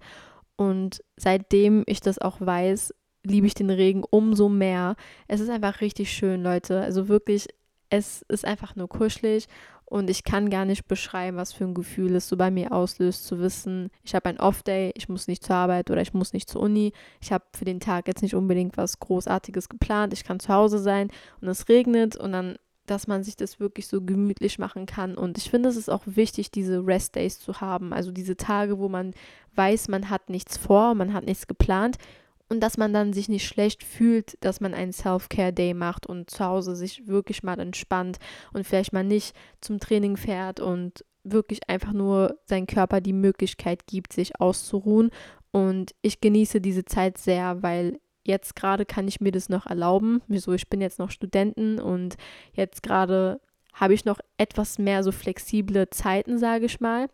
Und 0.57 1.05
seitdem 1.17 1.85
ich 1.87 2.01
das 2.01 2.19
auch 2.19 2.41
weiß, 2.41 2.93
liebe 3.29 3.47
ich 3.47 3.55
den 3.55 3.71
Regen 3.71 4.05
umso 4.09 4.49
mehr. 4.49 4.97
Es 5.27 5.41
ist 5.41 5.51
einfach 5.51 5.81
richtig 5.81 6.13
schön, 6.13 6.43
Leute. 6.43 6.81
Also 6.81 7.09
wirklich, 7.09 7.49
es 7.91 8.23
ist 8.29 8.45
einfach 8.45 8.77
nur 8.77 8.89
kuschelig 8.89 9.47
und 9.91 10.11
ich 10.11 10.23
kann 10.23 10.51
gar 10.51 10.67
nicht 10.67 10.87
beschreiben, 10.87 11.39
was 11.39 11.55
für 11.55 11.65
ein 11.65 11.73
Gefühl 11.73 12.15
es 12.15 12.29
so 12.29 12.37
bei 12.37 12.51
mir 12.51 12.73
auslöst, 12.73 13.25
zu 13.25 13.39
wissen, 13.39 13.91
ich 14.03 14.15
habe 14.15 14.29
ein 14.29 14.39
Off-Day, 14.39 14.93
ich 14.95 15.09
muss 15.09 15.29
nicht 15.29 15.43
zur 15.43 15.57
Arbeit 15.57 15.91
oder 15.91 16.03
ich 16.03 16.13
muss 16.13 16.35
nicht 16.35 16.51
zur 16.51 16.61
Uni. 16.61 16.93
Ich 17.23 17.33
habe 17.33 17.45
für 17.57 17.65
den 17.65 17.81
Tag 17.81 18.07
jetzt 18.07 18.23
nicht 18.23 18.35
unbedingt 18.35 18.77
was 18.77 18.99
Großartiges 18.99 19.71
geplant. 19.71 20.13
Ich 20.13 20.25
kann 20.25 20.41
zu 20.41 20.53
Hause 20.53 20.79
sein 20.79 21.09
und 21.41 21.49
es 21.49 21.69
regnet 21.69 22.17
und 22.17 22.33
dann 22.33 22.57
dass 22.91 23.07
man 23.07 23.23
sich 23.23 23.37
das 23.37 23.61
wirklich 23.61 23.87
so 23.87 24.01
gemütlich 24.01 24.59
machen 24.59 24.87
kann. 24.87 25.15
Und 25.15 25.37
ich 25.37 25.51
finde, 25.51 25.69
es 25.69 25.77
ist 25.77 25.91
auch 25.91 26.05
wichtig, 26.07 26.51
diese 26.51 26.87
Rest-Days 26.87 27.39
zu 27.39 27.61
haben. 27.61 27.93
Also 27.93 28.13
diese 28.13 28.37
Tage, 28.37 28.79
wo 28.79 28.89
man 28.89 29.13
weiß, 29.55 29.89
man 29.89 30.09
hat 30.09 30.31
nichts 30.31 30.57
vor, 30.57 30.95
man 30.95 31.13
hat 31.13 31.27
nichts 31.27 31.47
geplant 31.47 31.99
und 32.49 32.61
dass 32.61 32.79
man 32.79 32.93
dann 32.93 33.13
sich 33.13 33.29
nicht 33.29 33.47
schlecht 33.47 33.85
fühlt, 33.85 34.37
dass 34.41 34.61
man 34.61 34.75
einen 34.75 34.93
Self-Care-Day 34.93 35.75
macht 35.75 36.07
und 36.07 36.31
zu 36.31 36.45
Hause 36.45 36.77
sich 36.77 37.07
wirklich 37.07 37.43
mal 37.43 37.59
entspannt 37.61 38.19
und 38.53 38.67
vielleicht 38.67 38.93
mal 38.93 39.05
nicht 39.05 39.35
zum 39.61 39.81
Training 39.81 40.17
fährt 40.17 40.61
und 40.61 41.05
wirklich 41.25 41.69
einfach 41.69 41.93
nur 41.93 42.39
seinem 42.45 42.67
Körper 42.67 43.01
die 43.01 43.13
Möglichkeit 43.13 43.87
gibt, 43.87 44.13
sich 44.13 44.41
auszuruhen. 44.41 45.11
Und 45.51 45.95
ich 46.03 46.21
genieße 46.21 46.61
diese 46.61 46.85
Zeit 46.85 47.19
sehr, 47.19 47.63
weil 47.63 48.01
jetzt 48.25 48.57
gerade 48.57 48.85
kann 48.85 49.09
ich 49.09 49.21
mir 49.21 49.33
das 49.33 49.49
noch 49.49 49.67
erlauben. 49.67 50.23
Wieso? 50.27 50.53
Ich 50.53 50.69
bin 50.69 50.81
jetzt 50.81 50.99
noch 50.99 51.11
Studenten 51.11 51.81
und 51.81 52.17
jetzt 52.53 52.83
gerade 52.83 53.41
habe 53.75 53.95
ich 53.95 54.05
noch 54.05 54.21
etwas 54.39 54.79
mehr 54.79 55.03
so 55.03 55.13
flexible 55.13 55.89
Zeiten, 55.91 56.39
sage 56.39 56.67
ich 56.67 56.81
mal. 56.81 57.09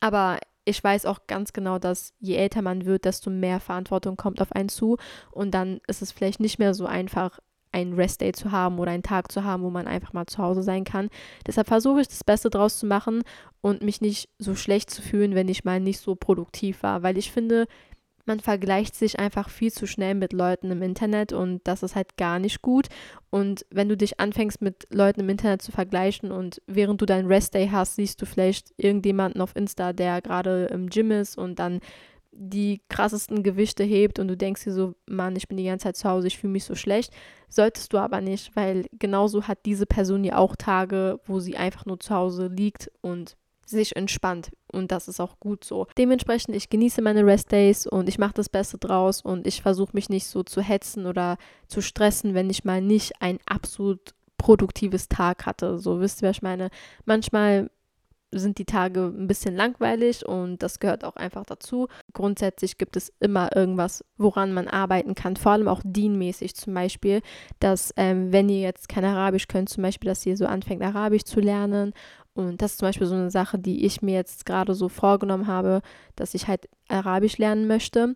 Aber 0.00 0.38
ich 0.68 0.82
weiß 0.82 1.06
auch 1.06 1.20
ganz 1.26 1.52
genau, 1.52 1.78
dass 1.78 2.12
je 2.20 2.36
älter 2.36 2.62
man 2.62 2.84
wird, 2.84 3.04
desto 3.04 3.30
mehr 3.30 3.60
Verantwortung 3.60 4.16
kommt 4.16 4.40
auf 4.40 4.52
einen 4.52 4.68
zu. 4.68 4.96
Und 5.30 5.52
dann 5.52 5.80
ist 5.86 6.02
es 6.02 6.12
vielleicht 6.12 6.40
nicht 6.40 6.58
mehr 6.58 6.74
so 6.74 6.86
einfach, 6.86 7.40
einen 7.72 7.94
Restday 7.94 8.32
zu 8.32 8.50
haben 8.50 8.78
oder 8.78 8.92
einen 8.92 9.02
Tag 9.02 9.30
zu 9.30 9.44
haben, 9.44 9.62
wo 9.62 9.70
man 9.70 9.86
einfach 9.86 10.12
mal 10.12 10.26
zu 10.26 10.38
Hause 10.38 10.62
sein 10.62 10.84
kann. 10.84 11.10
Deshalb 11.46 11.66
versuche 11.66 12.00
ich 12.00 12.08
das 12.08 12.24
Beste 12.24 12.50
draus 12.50 12.78
zu 12.78 12.86
machen 12.86 13.22
und 13.60 13.82
mich 13.82 14.00
nicht 14.00 14.30
so 14.38 14.54
schlecht 14.54 14.90
zu 14.90 15.02
fühlen, 15.02 15.34
wenn 15.34 15.48
ich 15.48 15.64
mal 15.64 15.80
nicht 15.80 16.00
so 16.00 16.14
produktiv 16.14 16.82
war. 16.82 17.02
Weil 17.02 17.18
ich 17.18 17.30
finde, 17.30 17.66
man 18.28 18.38
vergleicht 18.38 18.94
sich 18.94 19.18
einfach 19.18 19.48
viel 19.48 19.72
zu 19.72 19.86
schnell 19.86 20.14
mit 20.14 20.32
Leuten 20.32 20.70
im 20.70 20.82
Internet 20.82 21.32
und 21.32 21.60
das 21.64 21.82
ist 21.82 21.96
halt 21.96 22.16
gar 22.16 22.38
nicht 22.38 22.62
gut. 22.62 22.86
Und 23.30 23.66
wenn 23.70 23.88
du 23.88 23.96
dich 23.96 24.20
anfängst 24.20 24.62
mit 24.62 24.86
Leuten 24.92 25.20
im 25.20 25.28
Internet 25.28 25.62
zu 25.62 25.72
vergleichen 25.72 26.30
und 26.30 26.62
während 26.66 27.00
du 27.00 27.06
deinen 27.06 27.26
Restday 27.26 27.68
hast, 27.68 27.96
siehst 27.96 28.22
du 28.22 28.26
vielleicht 28.26 28.72
irgendjemanden 28.76 29.40
auf 29.40 29.56
Insta, 29.56 29.92
der 29.92 30.22
gerade 30.22 30.66
im 30.66 30.88
Gym 30.88 31.10
ist 31.10 31.36
und 31.36 31.58
dann 31.58 31.80
die 32.30 32.82
krassesten 32.88 33.42
Gewichte 33.42 33.82
hebt 33.82 34.18
und 34.18 34.28
du 34.28 34.36
denkst 34.36 34.62
dir 34.62 34.72
so, 34.72 34.94
Mann, 35.06 35.34
ich 35.34 35.48
bin 35.48 35.56
die 35.56 35.64
ganze 35.64 35.84
Zeit 35.84 35.96
zu 35.96 36.08
Hause, 36.08 36.28
ich 36.28 36.38
fühle 36.38 36.52
mich 36.52 36.64
so 36.64 36.76
schlecht. 36.76 37.12
Solltest 37.48 37.92
du 37.92 37.98
aber 37.98 38.20
nicht, 38.20 38.54
weil 38.54 38.86
genauso 38.92 39.48
hat 39.48 39.64
diese 39.64 39.86
Person 39.86 40.22
ja 40.22 40.36
auch 40.36 40.54
Tage, 40.54 41.18
wo 41.24 41.40
sie 41.40 41.56
einfach 41.56 41.86
nur 41.86 41.98
zu 41.98 42.14
Hause 42.14 42.48
liegt 42.48 42.92
und 43.00 43.37
sich 43.68 43.96
entspannt. 43.96 44.50
Und 44.72 44.92
das 44.92 45.08
ist 45.08 45.20
auch 45.20 45.38
gut 45.40 45.64
so. 45.64 45.86
Dementsprechend, 45.96 46.54
ich 46.54 46.70
genieße 46.70 47.02
meine 47.02 47.24
Restdays 47.24 47.86
und 47.86 48.08
ich 48.08 48.18
mache 48.18 48.34
das 48.34 48.48
Beste 48.48 48.78
draus 48.78 49.22
und 49.22 49.46
ich 49.46 49.62
versuche 49.62 49.92
mich 49.94 50.08
nicht 50.08 50.26
so 50.26 50.42
zu 50.42 50.60
hetzen 50.60 51.06
oder 51.06 51.38
zu 51.66 51.80
stressen, 51.80 52.34
wenn 52.34 52.50
ich 52.50 52.64
mal 52.64 52.80
nicht 52.80 53.20
ein 53.20 53.38
absolut 53.46 54.14
produktives 54.36 55.08
Tag 55.08 55.46
hatte. 55.46 55.78
So 55.78 56.00
wisst 56.00 56.22
ihr, 56.22 56.28
was 56.28 56.36
ich 56.36 56.42
meine. 56.42 56.70
Manchmal 57.04 57.70
sind 58.30 58.58
die 58.58 58.64
Tage 58.64 59.06
ein 59.06 59.26
bisschen 59.26 59.56
langweilig 59.56 60.26
und 60.26 60.62
das 60.62 60.80
gehört 60.80 61.04
auch 61.04 61.16
einfach 61.16 61.44
dazu. 61.44 61.88
Grundsätzlich 62.12 62.76
gibt 62.76 62.96
es 62.96 63.12
immer 63.20 63.54
irgendwas, 63.56 64.04
woran 64.16 64.52
man 64.52 64.68
arbeiten 64.68 65.14
kann, 65.14 65.36
vor 65.36 65.52
allem 65.52 65.68
auch 65.68 65.80
dienmäßig 65.84 66.54
zum 66.54 66.74
Beispiel, 66.74 67.22
dass 67.60 67.92
ähm, 67.96 68.32
wenn 68.32 68.48
ihr 68.48 68.60
jetzt 68.60 68.88
kein 68.88 69.04
Arabisch 69.04 69.48
könnt, 69.48 69.70
zum 69.70 69.82
Beispiel, 69.82 70.08
dass 70.08 70.26
ihr 70.26 70.36
so 70.36 70.46
anfängt, 70.46 70.82
Arabisch 70.82 71.24
zu 71.24 71.40
lernen 71.40 71.94
und 72.46 72.62
das 72.62 72.72
ist 72.72 72.78
zum 72.78 72.88
Beispiel 72.88 73.06
so 73.06 73.14
eine 73.14 73.30
Sache, 73.30 73.58
die 73.58 73.84
ich 73.84 74.02
mir 74.02 74.14
jetzt 74.14 74.46
gerade 74.46 74.74
so 74.74 74.88
vorgenommen 74.88 75.46
habe, 75.46 75.82
dass 76.16 76.34
ich 76.34 76.48
halt 76.48 76.68
Arabisch 76.88 77.38
lernen 77.38 77.66
möchte 77.66 78.14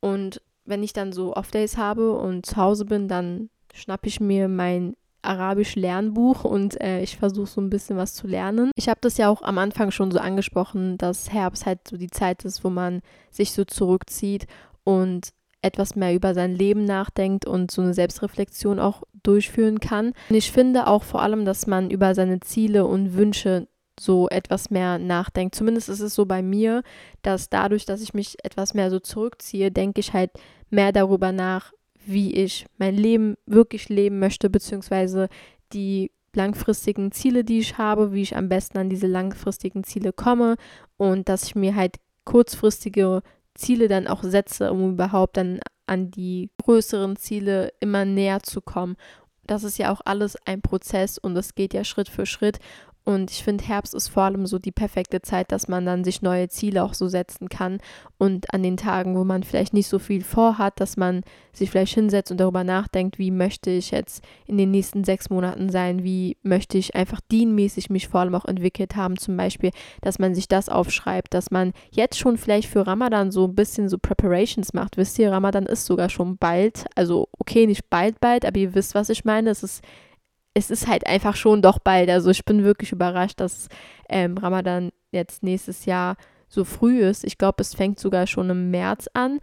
und 0.00 0.42
wenn 0.64 0.82
ich 0.82 0.92
dann 0.92 1.12
so 1.12 1.34
Off-Days 1.34 1.76
habe 1.76 2.12
und 2.12 2.46
zu 2.46 2.56
Hause 2.56 2.84
bin, 2.84 3.08
dann 3.08 3.50
schnappe 3.74 4.08
ich 4.08 4.20
mir 4.20 4.48
mein 4.48 4.94
Arabisch-Lernbuch 5.22 6.44
und 6.44 6.80
äh, 6.80 7.02
ich 7.02 7.18
versuche 7.18 7.46
so 7.46 7.60
ein 7.60 7.70
bisschen 7.70 7.96
was 7.96 8.14
zu 8.14 8.26
lernen. 8.26 8.70
Ich 8.74 8.88
habe 8.88 9.00
das 9.02 9.18
ja 9.18 9.28
auch 9.28 9.42
am 9.42 9.58
Anfang 9.58 9.90
schon 9.90 10.10
so 10.10 10.18
angesprochen, 10.18 10.96
dass 10.96 11.30
Herbst 11.30 11.66
halt 11.66 11.86
so 11.86 11.96
die 11.96 12.10
Zeit 12.10 12.44
ist, 12.44 12.64
wo 12.64 12.70
man 12.70 13.02
sich 13.30 13.52
so 13.52 13.64
zurückzieht 13.64 14.46
und 14.84 15.30
etwas 15.62 15.94
mehr 15.96 16.14
über 16.14 16.34
sein 16.34 16.54
Leben 16.54 16.84
nachdenkt 16.84 17.46
und 17.46 17.70
so 17.70 17.82
eine 17.82 17.94
Selbstreflexion 17.94 18.78
auch 18.78 19.02
durchführen 19.22 19.80
kann. 19.80 20.12
Und 20.28 20.36
ich 20.36 20.52
finde 20.52 20.86
auch 20.86 21.02
vor 21.02 21.22
allem, 21.22 21.44
dass 21.44 21.66
man 21.66 21.90
über 21.90 22.14
seine 22.14 22.40
Ziele 22.40 22.86
und 22.86 23.14
Wünsche 23.14 23.68
so 23.98 24.28
etwas 24.28 24.70
mehr 24.70 24.98
nachdenkt. 24.98 25.54
Zumindest 25.54 25.88
ist 25.90 26.00
es 26.00 26.14
so 26.14 26.24
bei 26.24 26.42
mir, 26.42 26.82
dass 27.22 27.50
dadurch, 27.50 27.84
dass 27.84 28.00
ich 28.00 28.14
mich 28.14 28.42
etwas 28.42 28.72
mehr 28.72 28.90
so 28.90 28.98
zurückziehe, 28.98 29.70
denke 29.70 30.00
ich 30.00 30.14
halt 30.14 30.30
mehr 30.70 30.92
darüber 30.92 31.32
nach, 31.32 31.72
wie 32.06 32.32
ich 32.32 32.66
mein 32.78 32.96
Leben 32.96 33.36
wirklich 33.44 33.90
leben 33.90 34.18
möchte, 34.18 34.48
beziehungsweise 34.48 35.28
die 35.74 36.10
langfristigen 36.34 37.12
Ziele, 37.12 37.44
die 37.44 37.58
ich 37.58 37.76
habe, 37.76 38.12
wie 38.12 38.22
ich 38.22 38.36
am 38.36 38.48
besten 38.48 38.78
an 38.78 38.88
diese 38.88 39.06
langfristigen 39.06 39.84
Ziele 39.84 40.12
komme 40.12 40.56
und 40.96 41.28
dass 41.28 41.44
ich 41.44 41.54
mir 41.54 41.74
halt 41.74 41.96
kurzfristige 42.24 43.22
Ziele 43.60 43.88
dann 43.88 44.08
auch 44.08 44.22
setze, 44.22 44.72
um 44.72 44.92
überhaupt 44.92 45.36
dann 45.36 45.60
an 45.86 46.10
die 46.10 46.50
größeren 46.62 47.16
Ziele 47.16 47.72
immer 47.80 48.04
näher 48.04 48.42
zu 48.42 48.60
kommen. 48.60 48.96
Das 49.46 49.64
ist 49.64 49.78
ja 49.78 49.92
auch 49.92 50.00
alles 50.04 50.36
ein 50.46 50.62
Prozess 50.62 51.18
und 51.18 51.36
es 51.36 51.54
geht 51.54 51.74
ja 51.74 51.84
Schritt 51.84 52.08
für 52.08 52.26
Schritt 52.26 52.58
und 53.04 53.30
ich 53.30 53.42
finde, 53.42 53.64
Herbst 53.64 53.94
ist 53.94 54.08
vor 54.08 54.24
allem 54.24 54.46
so 54.46 54.58
die 54.58 54.72
perfekte 54.72 55.22
Zeit, 55.22 55.52
dass 55.52 55.68
man 55.68 55.86
dann 55.86 56.04
sich 56.04 56.20
neue 56.20 56.48
Ziele 56.48 56.84
auch 56.84 56.92
so 56.92 57.08
setzen 57.08 57.48
kann. 57.48 57.78
Und 58.18 58.52
an 58.52 58.62
den 58.62 58.76
Tagen, 58.76 59.16
wo 59.16 59.24
man 59.24 59.42
vielleicht 59.42 59.72
nicht 59.72 59.88
so 59.88 59.98
viel 59.98 60.22
vorhat, 60.22 60.78
dass 60.80 60.96
man 60.96 61.22
sich 61.52 61.70
vielleicht 61.70 61.94
hinsetzt 61.94 62.30
und 62.30 62.38
darüber 62.38 62.62
nachdenkt, 62.62 63.18
wie 63.18 63.30
möchte 63.30 63.70
ich 63.70 63.90
jetzt 63.90 64.22
in 64.46 64.58
den 64.58 64.70
nächsten 64.70 65.04
sechs 65.04 65.30
Monaten 65.30 65.70
sein, 65.70 66.04
wie 66.04 66.36
möchte 66.42 66.76
ich 66.76 66.94
einfach 66.94 67.20
dienmäßig 67.32 67.88
mich 67.88 68.06
vor 68.06 68.20
allem 68.20 68.34
auch 68.34 68.44
entwickelt 68.44 68.96
haben. 68.96 69.16
Zum 69.16 69.36
Beispiel, 69.36 69.70
dass 70.02 70.18
man 70.18 70.34
sich 70.34 70.46
das 70.46 70.68
aufschreibt, 70.68 71.32
dass 71.32 71.50
man 71.50 71.72
jetzt 71.90 72.18
schon 72.18 72.36
vielleicht 72.36 72.68
für 72.68 72.86
Ramadan 72.86 73.30
so 73.30 73.46
ein 73.46 73.54
bisschen 73.54 73.88
so 73.88 73.96
Preparations 73.96 74.74
macht. 74.74 74.98
Wisst 74.98 75.18
ihr, 75.18 75.32
Ramadan 75.32 75.64
ist 75.64 75.86
sogar 75.86 76.10
schon 76.10 76.36
bald. 76.36 76.84
Also, 76.94 77.28
okay, 77.38 77.66
nicht 77.66 77.88
bald, 77.88 78.20
bald, 78.20 78.44
aber 78.44 78.58
ihr 78.58 78.74
wisst, 78.74 78.94
was 78.94 79.08
ich 79.08 79.24
meine. 79.24 79.50
Es 79.50 79.62
ist 79.62 79.82
es 80.54 80.70
ist 80.70 80.86
halt 80.86 81.06
einfach 81.06 81.36
schon 81.36 81.62
doch 81.62 81.78
bald. 81.78 82.10
Also 82.10 82.30
ich 82.30 82.44
bin 82.44 82.64
wirklich 82.64 82.92
überrascht, 82.92 83.40
dass 83.40 83.68
ähm, 84.08 84.36
Ramadan 84.36 84.90
jetzt 85.12 85.42
nächstes 85.42 85.84
Jahr 85.84 86.16
so 86.48 86.64
früh 86.64 87.00
ist. 87.00 87.24
Ich 87.24 87.38
glaube, 87.38 87.60
es 87.60 87.74
fängt 87.74 88.00
sogar 88.00 88.26
schon 88.26 88.50
im 88.50 88.70
März 88.70 89.08
an 89.14 89.38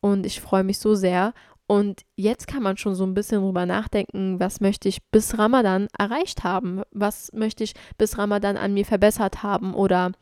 und 0.00 0.26
ich 0.26 0.40
freue 0.40 0.64
mich 0.64 0.78
so 0.78 0.94
sehr. 0.94 1.32
Und 1.66 2.02
jetzt 2.16 2.46
kann 2.48 2.62
man 2.62 2.78
schon 2.78 2.94
so 2.94 3.04
ein 3.04 3.14
bisschen 3.14 3.42
drüber 3.42 3.66
nachdenken, 3.66 4.40
was 4.40 4.60
möchte 4.60 4.88
ich 4.88 5.02
bis 5.10 5.38
Ramadan 5.38 5.86
erreicht 5.96 6.42
haben? 6.42 6.82
Was 6.92 7.30
möchte 7.34 7.62
ich 7.62 7.74
bis 7.98 8.16
Ramadan 8.16 8.56
an 8.56 8.72
mir 8.72 8.86
verbessert 8.86 9.42
haben? 9.42 9.74
Oder 9.74 10.12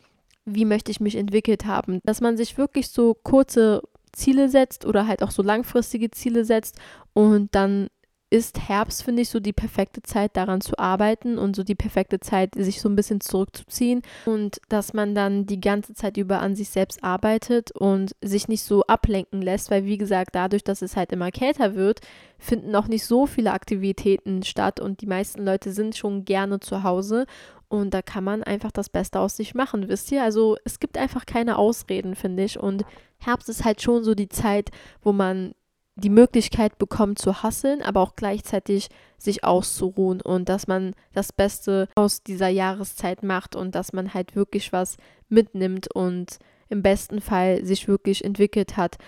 wie 0.45 0.65
möchte 0.65 0.91
ich 0.91 1.01
mich 1.01 1.15
entwickelt 1.15 1.65
haben? 1.65 2.01
Dass 2.05 2.21
man 2.21 2.37
sich 2.37 2.59
wirklich 2.59 2.89
so 2.89 3.15
kurze 3.15 3.83
Ziele 4.13 4.49
setzt 4.49 4.85
oder 4.85 5.07
halt 5.07 5.23
auch 5.23 5.31
so 5.31 5.43
langfristige 5.43 6.11
Ziele 6.11 6.45
setzt 6.45 6.81
und 7.13 7.55
dann 7.55 7.89
ist 8.29 8.69
Herbst, 8.69 9.05
finde 9.05 9.23
ich, 9.23 9.29
so 9.29 9.39
die 9.39 9.53
perfekte 9.53 10.03
Zeit, 10.03 10.37
daran 10.37 10.61
zu 10.61 10.79
arbeiten 10.79 11.39
und 11.39 11.55
so 11.55 11.63
die 11.63 11.77
perfekte 11.77 12.19
Zeit, 12.19 12.55
sich 12.57 12.81
so 12.81 12.89
ein 12.89 12.97
bisschen 12.97 13.21
zurückzuziehen. 13.21 14.03
Und 14.25 14.61
dass 14.69 14.93
man 14.93 15.15
dann 15.15 15.47
die 15.47 15.61
ganze 15.61 15.95
Zeit 15.95 16.17
über 16.17 16.41
an 16.41 16.57
sich 16.57 16.69
selbst 16.71 17.05
arbeitet 17.05 17.71
und 17.71 18.17
sich 18.21 18.49
nicht 18.49 18.65
so 18.65 18.83
ablenken 18.83 19.43
lässt, 19.43 19.71
weil 19.71 19.85
wie 19.85 19.99
gesagt, 19.99 20.35
dadurch, 20.35 20.65
dass 20.65 20.83
es 20.83 20.97
halt 20.97 21.13
immer 21.13 21.31
kälter 21.31 21.77
wird, 21.77 22.01
finden 22.39 22.75
auch 22.75 22.89
nicht 22.89 23.07
so 23.07 23.27
viele 23.27 23.53
Aktivitäten 23.53 24.43
statt 24.43 24.81
und 24.81 25.01
die 25.03 25.07
meisten 25.07 25.45
Leute 25.45 25.71
sind 25.71 25.97
schon 25.97 26.25
gerne 26.25 26.59
zu 26.59 26.83
Hause. 26.83 27.27
Und 27.69 27.95
da 27.95 28.03
kann 28.03 28.23
man 28.23 28.43
einfach 28.45 28.71
das 28.71 28.89
Beste 28.89 29.19
aus 29.19 29.37
sich 29.37 29.55
machen, 29.55 29.89
wisst 29.89 30.11
ihr? 30.13 30.23
Also 30.23 30.57
es 30.65 30.79
gibt 30.79 30.99
einfach 30.99 31.27
keine 31.27 31.59
Ausreden, 31.59 32.15
finde 32.15 32.45
ich. 32.45 32.59
Und 32.61 32.85
Herbst 33.19 33.49
ist 33.49 33.65
halt 33.65 33.83
schon 33.83 34.05
so 34.05 34.15
die 34.15 34.29
Zeit, 34.29 34.71
wo 35.03 35.13
man 35.13 35.53
die 35.97 36.11
Möglichkeit 36.11 36.79
bekommt 36.79 37.19
zu 37.19 37.43
hasseln, 37.43 37.83
aber 37.83 38.01
auch 38.01 38.17
gleichzeitig 38.17 38.89
sich 39.19 39.45
auszuruhen 39.45 40.21
und 40.21 40.49
dass 40.49 40.67
man 40.67 40.95
das 41.15 41.33
Beste 41.33 41.89
aus 41.95 42.23
dieser 42.23 42.49
Jahreszeit 42.49 43.23
macht 43.23 43.57
und 43.57 43.75
dass 43.75 43.95
man 43.95 44.13
halt 44.13 44.37
wirklich 44.37 44.73
was 44.73 44.99
mitnimmt 45.29 45.93
und 45.95 46.39
im 46.69 46.83
besten 46.83 47.21
Fall 47.21 47.65
sich 47.65 47.89
wirklich 47.89 48.25
entwickelt 48.25 48.77
hat. 48.77 48.99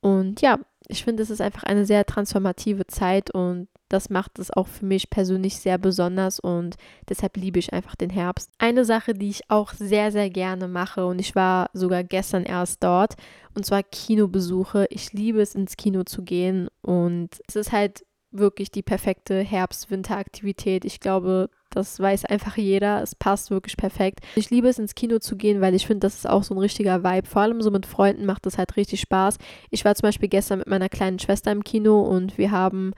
Und 0.00 0.42
ja, 0.42 0.58
ich 0.88 1.02
finde, 1.02 1.22
es 1.22 1.30
ist 1.30 1.40
einfach 1.40 1.62
eine 1.62 1.86
sehr 1.86 2.04
transformative 2.04 2.86
Zeit 2.86 3.30
und 3.30 3.68
das 3.88 4.10
macht 4.10 4.38
es 4.38 4.50
auch 4.50 4.66
für 4.66 4.86
mich 4.86 5.10
persönlich 5.10 5.56
sehr 5.56 5.78
besonders 5.78 6.40
und 6.40 6.76
deshalb 7.08 7.36
liebe 7.36 7.58
ich 7.58 7.72
einfach 7.72 7.94
den 7.94 8.10
Herbst. 8.10 8.50
Eine 8.58 8.84
Sache, 8.84 9.14
die 9.14 9.30
ich 9.30 9.50
auch 9.50 9.72
sehr, 9.72 10.10
sehr 10.10 10.30
gerne 10.30 10.68
mache 10.68 11.06
und 11.06 11.18
ich 11.20 11.34
war 11.34 11.70
sogar 11.72 12.04
gestern 12.04 12.44
erst 12.44 12.82
dort 12.82 13.14
und 13.54 13.64
zwar 13.64 13.82
Kinobesuche. 13.82 14.86
Ich 14.90 15.12
liebe 15.12 15.40
es, 15.40 15.54
ins 15.54 15.76
Kino 15.76 16.04
zu 16.04 16.22
gehen 16.22 16.68
und 16.82 17.30
es 17.46 17.56
ist 17.56 17.72
halt 17.72 18.04
wirklich 18.34 18.70
die 18.70 18.82
perfekte 18.82 19.38
Herbst-Winter-Aktivität. 19.40 20.84
Ich 20.84 21.00
glaube, 21.00 21.50
das 21.70 21.98
weiß 21.98 22.24
einfach 22.26 22.56
jeder. 22.56 23.02
Es 23.02 23.14
passt 23.14 23.50
wirklich 23.50 23.76
perfekt. 23.76 24.20
Ich 24.34 24.50
liebe 24.50 24.68
es, 24.68 24.78
ins 24.78 24.94
Kino 24.94 25.18
zu 25.18 25.36
gehen, 25.36 25.60
weil 25.60 25.74
ich 25.74 25.86
finde, 25.86 26.00
das 26.00 26.16
ist 26.16 26.28
auch 26.28 26.42
so 26.42 26.54
ein 26.54 26.58
richtiger 26.58 27.02
Vibe. 27.02 27.28
Vor 27.28 27.42
allem 27.42 27.62
so 27.62 27.70
mit 27.70 27.86
Freunden 27.86 28.26
macht 28.26 28.46
das 28.46 28.58
halt 28.58 28.76
richtig 28.76 29.00
Spaß. 29.00 29.38
Ich 29.70 29.84
war 29.84 29.94
zum 29.94 30.08
Beispiel 30.08 30.28
gestern 30.28 30.58
mit 30.58 30.68
meiner 30.68 30.88
kleinen 30.88 31.18
Schwester 31.18 31.52
im 31.52 31.64
Kino 31.64 32.00
und 32.00 32.36
wir 32.38 32.50
haben 32.50 32.92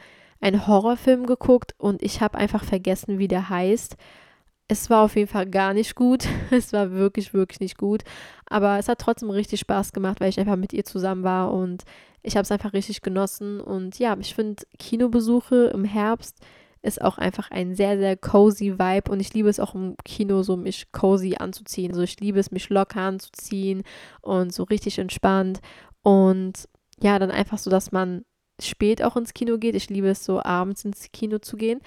einen 0.47 0.69
Horrorfilm 0.69 1.27
geguckt 1.27 1.75
und 1.77 2.03
ich 2.03 2.21
habe 2.21 2.39
einfach 2.39 2.63
vergessen, 2.63 3.19
wie 3.19 3.27
der 3.27 3.49
heißt. 3.51 3.97
Es 4.69 4.91
war 4.91 5.05
auf 5.05 5.17
jeden 5.17 5.29
Fall 5.29 5.47
gar 5.47 5.75
nicht 5.75 5.97
gut. 5.97 6.27
Es 6.51 6.73
war 6.73 6.93
wirklich, 6.93 7.35
wirklich 7.35 7.59
nicht 7.61 7.77
gut. 7.77 8.03
Aber 8.47 8.79
es 8.79 8.89
hat 8.89 9.01
trotzdem 9.01 9.31
richtig 9.31 9.61
Spaß 9.61 9.93
gemacht, 9.93 10.21
weil 10.21 10.29
ich 10.29 10.39
einfach 10.39 10.57
mit 10.57 10.73
ihr 10.73 10.85
zusammen 10.85 11.25
war 11.25 11.53
und 11.53 11.85
ich 12.23 12.37
habe 12.37 12.43
es 12.43 12.53
einfach 12.53 12.73
richtig 12.73 13.03
genossen. 13.03 13.61
Und 13.61 13.99
ja, 13.99 14.17
ich 14.21 14.35
finde 14.35 14.63
Kinobesuche 14.79 15.73
im 15.75 15.85
Herbst 15.85 16.39
ist 16.83 17.03
auch 17.03 17.19
einfach 17.19 17.51
ein 17.51 17.75
sehr, 17.75 17.99
sehr 17.99 18.17
cozy 18.17 18.79
Vibe 18.79 19.11
und 19.11 19.19
ich 19.19 19.35
liebe 19.35 19.49
es 19.49 19.59
auch 19.59 19.75
im 19.75 19.97
Kino 20.05 20.45
so, 20.45 20.57
mich 20.57 20.93
cozy 20.93 21.35
anzuziehen. 21.37 21.91
Also 21.91 22.03
ich 22.03 22.21
liebe 22.21 22.39
es, 22.39 22.53
mich 22.53 22.69
locker 22.69 23.01
anzuziehen 23.01 23.83
und 24.23 24.55
so 24.55 24.63
richtig 24.63 25.01
entspannt 25.01 25.59
und 26.03 26.69
ja, 27.01 27.19
dann 27.19 27.33
einfach 27.33 27.59
so, 27.59 27.69
dass 27.69 27.91
man 27.91 28.25
spät 28.61 29.03
auch 29.03 29.17
ins 29.17 29.35
Kino 29.35 29.59
geht. 29.59 29.75
Ich 29.75 29.91
liebe 29.91 30.09
es 30.09 30.25
so, 30.25 30.43
abends 30.43 30.85
ins 30.85 31.11
Kino 31.13 31.39
zu 31.39 31.57
gehen 31.57 31.81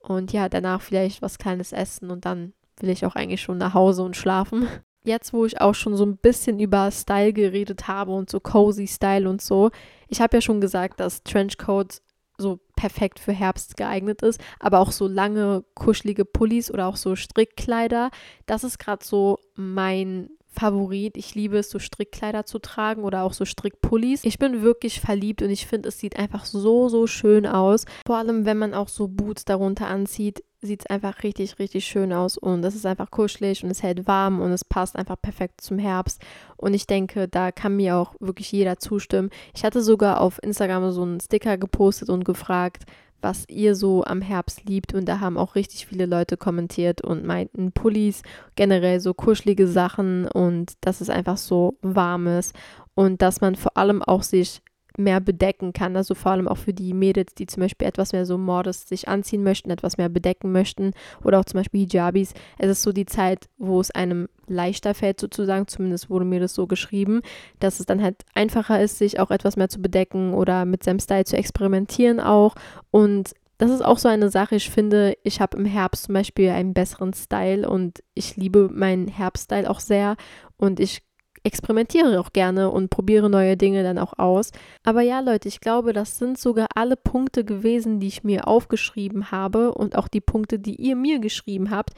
und 0.00 0.32
ja, 0.32 0.48
danach 0.48 0.80
vielleicht 0.80 1.22
was 1.22 1.38
Kleines 1.38 1.72
essen 1.72 2.10
und 2.10 2.24
dann 2.24 2.52
will 2.80 2.90
ich 2.90 3.04
auch 3.04 3.14
eigentlich 3.14 3.42
schon 3.42 3.58
nach 3.58 3.74
Hause 3.74 4.02
und 4.02 4.16
schlafen. 4.16 4.66
Jetzt, 5.04 5.32
wo 5.32 5.46
ich 5.46 5.60
auch 5.60 5.74
schon 5.74 5.96
so 5.96 6.04
ein 6.04 6.18
bisschen 6.18 6.60
über 6.60 6.90
Style 6.90 7.32
geredet 7.32 7.88
habe 7.88 8.12
und 8.12 8.28
so 8.28 8.38
cozy 8.38 8.86
Style 8.86 9.28
und 9.28 9.40
so, 9.40 9.70
ich 10.08 10.20
habe 10.20 10.36
ja 10.36 10.40
schon 10.42 10.60
gesagt, 10.60 11.00
dass 11.00 11.22
Trenchcoats 11.22 12.02
so 12.36 12.60
perfekt 12.76 13.18
für 13.18 13.32
Herbst 13.32 13.76
geeignet 13.76 14.22
ist, 14.22 14.40
aber 14.58 14.80
auch 14.80 14.92
so 14.92 15.06
lange 15.06 15.64
kuschelige 15.74 16.24
Pullis 16.24 16.70
oder 16.70 16.86
auch 16.86 16.96
so 16.96 17.16
Strickkleider, 17.16 18.10
das 18.46 18.64
ist 18.64 18.78
gerade 18.78 19.04
so 19.04 19.38
mein 19.54 20.30
Favorit. 20.50 21.16
Ich 21.16 21.34
liebe 21.34 21.58
es, 21.58 21.70
so 21.70 21.78
Strickkleider 21.78 22.44
zu 22.44 22.58
tragen 22.58 23.04
oder 23.04 23.22
auch 23.22 23.32
so 23.32 23.44
Strickpullis. 23.44 24.24
Ich 24.24 24.38
bin 24.38 24.62
wirklich 24.62 25.00
verliebt 25.00 25.42
und 25.42 25.50
ich 25.50 25.66
finde, 25.66 25.88
es 25.88 25.98
sieht 25.98 26.18
einfach 26.18 26.44
so, 26.44 26.88
so 26.88 27.06
schön 27.06 27.46
aus. 27.46 27.84
Vor 28.06 28.16
allem, 28.16 28.44
wenn 28.44 28.58
man 28.58 28.74
auch 28.74 28.88
so 28.88 29.08
Boots 29.08 29.44
darunter 29.44 29.86
anzieht, 29.86 30.42
sieht 30.62 30.80
es 30.80 30.86
einfach 30.86 31.22
richtig, 31.22 31.58
richtig 31.58 31.86
schön 31.86 32.12
aus 32.12 32.36
und 32.36 32.64
es 32.64 32.74
ist 32.74 32.84
einfach 32.84 33.10
kuschelig 33.10 33.64
und 33.64 33.70
es 33.70 33.82
hält 33.82 34.06
warm 34.06 34.40
und 34.40 34.52
es 34.52 34.64
passt 34.64 34.96
einfach 34.96 35.16
perfekt 35.20 35.60
zum 35.60 35.78
Herbst. 35.78 36.20
Und 36.56 36.74
ich 36.74 36.86
denke, 36.86 37.28
da 37.28 37.50
kann 37.50 37.76
mir 37.76 37.96
auch 37.96 38.14
wirklich 38.20 38.52
jeder 38.52 38.78
zustimmen. 38.78 39.30
Ich 39.54 39.64
hatte 39.64 39.80
sogar 39.82 40.20
auf 40.20 40.42
Instagram 40.42 40.90
so 40.90 41.02
einen 41.02 41.20
Sticker 41.20 41.56
gepostet 41.56 42.10
und 42.10 42.24
gefragt, 42.24 42.84
was 43.22 43.44
ihr 43.48 43.74
so 43.74 44.04
am 44.04 44.22
Herbst 44.22 44.64
liebt. 44.64 44.94
Und 44.94 45.06
da 45.06 45.20
haben 45.20 45.38
auch 45.38 45.54
richtig 45.54 45.86
viele 45.86 46.06
Leute 46.06 46.36
kommentiert 46.36 47.00
und 47.02 47.24
meinten 47.24 47.72
Pullis, 47.72 48.22
generell 48.56 49.00
so 49.00 49.14
kuschelige 49.14 49.66
Sachen 49.66 50.26
und 50.26 50.72
dass 50.80 51.00
es 51.00 51.10
einfach 51.10 51.36
so 51.36 51.78
warm 51.82 52.26
ist 52.26 52.54
und 52.94 53.22
dass 53.22 53.40
man 53.40 53.54
vor 53.54 53.76
allem 53.76 54.02
auch 54.02 54.22
sich 54.22 54.62
mehr 55.00 55.20
bedecken 55.20 55.72
kann. 55.72 55.96
Also 55.96 56.14
vor 56.14 56.32
allem 56.32 56.48
auch 56.48 56.58
für 56.58 56.72
die 56.72 56.94
Mädels, 56.94 57.34
die 57.34 57.46
zum 57.46 57.62
Beispiel 57.62 57.88
etwas 57.88 58.12
mehr 58.12 58.26
so 58.26 58.38
modest 58.38 58.88
sich 58.88 59.08
anziehen 59.08 59.42
möchten, 59.42 59.70
etwas 59.70 59.98
mehr 59.98 60.08
bedecken 60.08 60.52
möchten 60.52 60.92
oder 61.24 61.40
auch 61.40 61.44
zum 61.44 61.58
Beispiel 61.58 61.80
Hijabis. 61.80 62.34
Es 62.58 62.70
ist 62.70 62.82
so 62.82 62.92
die 62.92 63.06
Zeit, 63.06 63.48
wo 63.58 63.80
es 63.80 63.90
einem 63.90 64.28
leichter 64.46 64.94
fällt 64.94 65.20
sozusagen, 65.20 65.68
zumindest 65.68 66.10
wurde 66.10 66.24
mir 66.24 66.40
das 66.40 66.54
so 66.54 66.66
geschrieben, 66.66 67.22
dass 67.60 67.80
es 67.80 67.86
dann 67.86 68.02
halt 68.02 68.16
einfacher 68.34 68.80
ist, 68.80 68.98
sich 68.98 69.20
auch 69.20 69.30
etwas 69.30 69.56
mehr 69.56 69.68
zu 69.68 69.80
bedecken 69.80 70.34
oder 70.34 70.64
mit 70.64 70.82
seinem 70.82 70.98
Style 70.98 71.24
zu 71.24 71.36
experimentieren 71.36 72.20
auch 72.20 72.54
und 72.90 73.32
das 73.60 73.70
ist 73.70 73.84
auch 73.84 73.98
so 73.98 74.08
eine 74.08 74.30
Sache. 74.30 74.56
Ich 74.56 74.70
finde, 74.70 75.18
ich 75.22 75.42
habe 75.42 75.58
im 75.58 75.66
Herbst 75.66 76.04
zum 76.04 76.14
Beispiel 76.14 76.48
einen 76.48 76.72
besseren 76.72 77.12
Style 77.12 77.68
und 77.68 78.02
ich 78.14 78.36
liebe 78.36 78.70
meinen 78.72 79.06
Herbststyle 79.06 79.68
auch 79.68 79.80
sehr. 79.80 80.16
Und 80.56 80.80
ich 80.80 81.02
experimentiere 81.42 82.20
auch 82.20 82.32
gerne 82.32 82.70
und 82.70 82.90
probiere 82.90 83.30
neue 83.30 83.56
Dinge 83.56 83.82
dann 83.82 83.98
auch 83.98 84.18
aus. 84.18 84.50
Aber 84.82 85.02
ja, 85.02 85.20
Leute, 85.20 85.48
ich 85.48 85.60
glaube, 85.60 85.92
das 85.92 86.18
sind 86.18 86.38
sogar 86.38 86.66
alle 86.74 86.96
Punkte 86.96 87.44
gewesen, 87.44 88.00
die 88.00 88.08
ich 88.08 88.24
mir 88.24 88.46
aufgeschrieben 88.46 89.30
habe 89.30 89.72
und 89.72 89.96
auch 89.96 90.08
die 90.08 90.20
Punkte, 90.20 90.58
die 90.58 90.76
ihr 90.76 90.96
mir 90.96 91.18
geschrieben 91.18 91.70
habt, 91.70 91.94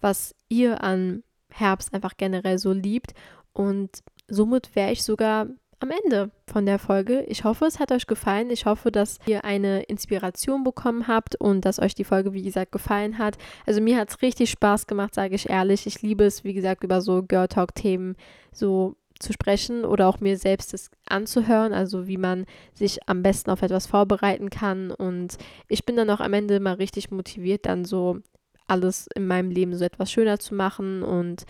was 0.00 0.34
ihr 0.48 0.82
an 0.82 1.22
Herbst 1.50 1.94
einfach 1.94 2.16
generell 2.16 2.58
so 2.58 2.72
liebt. 2.72 3.12
Und 3.52 4.02
somit 4.28 4.74
wäre 4.74 4.92
ich 4.92 5.02
sogar 5.02 5.46
am 5.80 5.90
Ende 5.90 6.30
von 6.46 6.66
der 6.66 6.78
Folge. 6.78 7.22
Ich 7.24 7.44
hoffe, 7.44 7.66
es 7.66 7.78
hat 7.78 7.92
euch 7.92 8.06
gefallen. 8.06 8.50
Ich 8.50 8.66
hoffe, 8.66 8.90
dass 8.90 9.18
ihr 9.26 9.44
eine 9.44 9.82
Inspiration 9.82 10.64
bekommen 10.64 11.06
habt 11.06 11.36
und 11.36 11.64
dass 11.64 11.78
euch 11.78 11.94
die 11.94 12.04
Folge, 12.04 12.32
wie 12.32 12.42
gesagt, 12.42 12.72
gefallen 12.72 13.18
hat. 13.18 13.36
Also 13.66 13.80
mir 13.80 13.98
hat 13.98 14.10
es 14.10 14.22
richtig 14.22 14.50
Spaß 14.50 14.86
gemacht, 14.86 15.14
sage 15.14 15.34
ich 15.34 15.50
ehrlich. 15.50 15.86
Ich 15.86 16.02
liebe 16.02 16.24
es, 16.24 16.44
wie 16.44 16.54
gesagt, 16.54 16.84
über 16.84 17.00
so 17.00 17.22
Girl 17.22 17.48
Talk-Themen 17.48 18.16
so 18.52 18.96
zu 19.18 19.32
sprechen 19.32 19.84
oder 19.84 20.08
auch 20.08 20.20
mir 20.20 20.36
selbst 20.36 20.72
das 20.72 20.90
anzuhören, 21.06 21.72
also 21.72 22.06
wie 22.06 22.18
man 22.18 22.44
sich 22.74 22.98
am 23.08 23.22
besten 23.22 23.50
auf 23.50 23.62
etwas 23.62 23.86
vorbereiten 23.86 24.50
kann. 24.50 24.90
Und 24.90 25.36
ich 25.68 25.84
bin 25.84 25.96
dann 25.96 26.10
auch 26.10 26.20
am 26.20 26.32
Ende 26.32 26.60
mal 26.60 26.74
richtig 26.74 27.10
motiviert, 27.10 27.66
dann 27.66 27.84
so 27.84 28.18
alles 28.66 29.08
in 29.14 29.26
meinem 29.26 29.50
Leben 29.50 29.74
so 29.76 29.84
etwas 29.84 30.10
schöner 30.10 30.38
zu 30.38 30.54
machen 30.54 31.02
und 31.02 31.44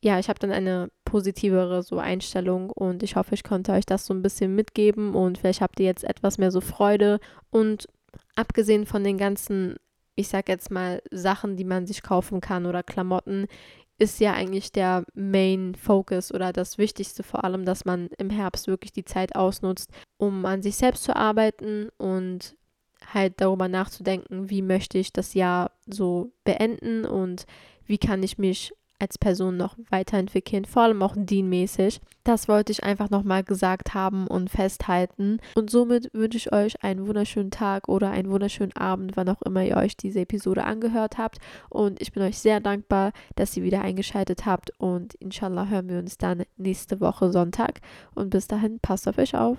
ja, 0.00 0.18
ich 0.18 0.28
habe 0.28 0.38
dann 0.38 0.52
eine 0.52 0.90
positivere 1.08 1.82
so 1.82 1.98
Einstellung. 1.98 2.70
Und 2.70 3.02
ich 3.02 3.16
hoffe, 3.16 3.34
ich 3.34 3.42
konnte 3.42 3.72
euch 3.72 3.86
das 3.86 4.06
so 4.06 4.14
ein 4.14 4.22
bisschen 4.22 4.54
mitgeben. 4.54 5.14
Und 5.14 5.38
vielleicht 5.38 5.60
habt 5.60 5.80
ihr 5.80 5.86
jetzt 5.86 6.04
etwas 6.04 6.38
mehr 6.38 6.50
so 6.50 6.60
Freude. 6.60 7.18
Und 7.50 7.88
abgesehen 8.36 8.86
von 8.86 9.02
den 9.02 9.18
ganzen, 9.18 9.76
ich 10.14 10.28
sag 10.28 10.48
jetzt 10.48 10.70
mal 10.70 11.02
Sachen, 11.10 11.56
die 11.56 11.64
man 11.64 11.86
sich 11.86 12.02
kaufen 12.02 12.40
kann 12.40 12.66
oder 12.66 12.82
Klamotten, 12.82 13.46
ist 13.98 14.20
ja 14.20 14.32
eigentlich 14.32 14.70
der 14.70 15.04
Main 15.14 15.74
Focus 15.74 16.32
oder 16.32 16.52
das 16.52 16.78
Wichtigste 16.78 17.24
vor 17.24 17.42
allem, 17.44 17.64
dass 17.64 17.84
man 17.84 18.08
im 18.18 18.30
Herbst 18.30 18.68
wirklich 18.68 18.92
die 18.92 19.04
Zeit 19.04 19.34
ausnutzt, 19.34 19.90
um 20.18 20.46
an 20.46 20.62
sich 20.62 20.76
selbst 20.76 21.02
zu 21.02 21.16
arbeiten 21.16 21.88
und 21.96 22.56
halt 23.12 23.40
darüber 23.40 23.66
nachzudenken, 23.66 24.50
wie 24.50 24.62
möchte 24.62 24.98
ich 24.98 25.12
das 25.12 25.34
Jahr 25.34 25.72
so 25.86 26.32
beenden 26.44 27.04
und 27.04 27.46
wie 27.86 27.98
kann 27.98 28.22
ich 28.22 28.38
mich 28.38 28.72
als 28.98 29.18
Person 29.18 29.56
noch 29.56 29.76
weiterentwickeln, 29.90 30.64
vor 30.64 30.82
allem 30.82 31.02
auch 31.02 31.14
dienmäßig. 31.16 32.00
Das 32.24 32.48
wollte 32.48 32.72
ich 32.72 32.84
einfach 32.84 33.10
nochmal 33.10 33.44
gesagt 33.44 33.94
haben 33.94 34.26
und 34.26 34.50
festhalten. 34.50 35.38
Und 35.54 35.70
somit 35.70 36.10
wünsche 36.12 36.36
ich 36.36 36.52
euch 36.52 36.82
einen 36.82 37.06
wunderschönen 37.06 37.50
Tag 37.50 37.88
oder 37.88 38.10
einen 38.10 38.30
wunderschönen 38.30 38.76
Abend, 38.76 39.16
wann 39.16 39.28
auch 39.28 39.42
immer 39.42 39.64
ihr 39.64 39.76
euch 39.76 39.96
diese 39.96 40.20
Episode 40.20 40.64
angehört 40.64 41.18
habt. 41.18 41.38
Und 41.68 42.02
ich 42.02 42.12
bin 42.12 42.22
euch 42.22 42.38
sehr 42.38 42.60
dankbar, 42.60 43.12
dass 43.36 43.56
ihr 43.56 43.62
wieder 43.62 43.82
eingeschaltet 43.82 44.46
habt. 44.46 44.72
Und 44.78 45.14
inshallah 45.14 45.68
hören 45.68 45.88
wir 45.88 45.98
uns 45.98 46.18
dann 46.18 46.44
nächste 46.56 47.00
Woche 47.00 47.32
Sonntag. 47.32 47.80
Und 48.14 48.30
bis 48.30 48.48
dahin, 48.48 48.78
passt 48.80 49.08
auf 49.08 49.18
euch 49.18 49.34
auf. 49.34 49.58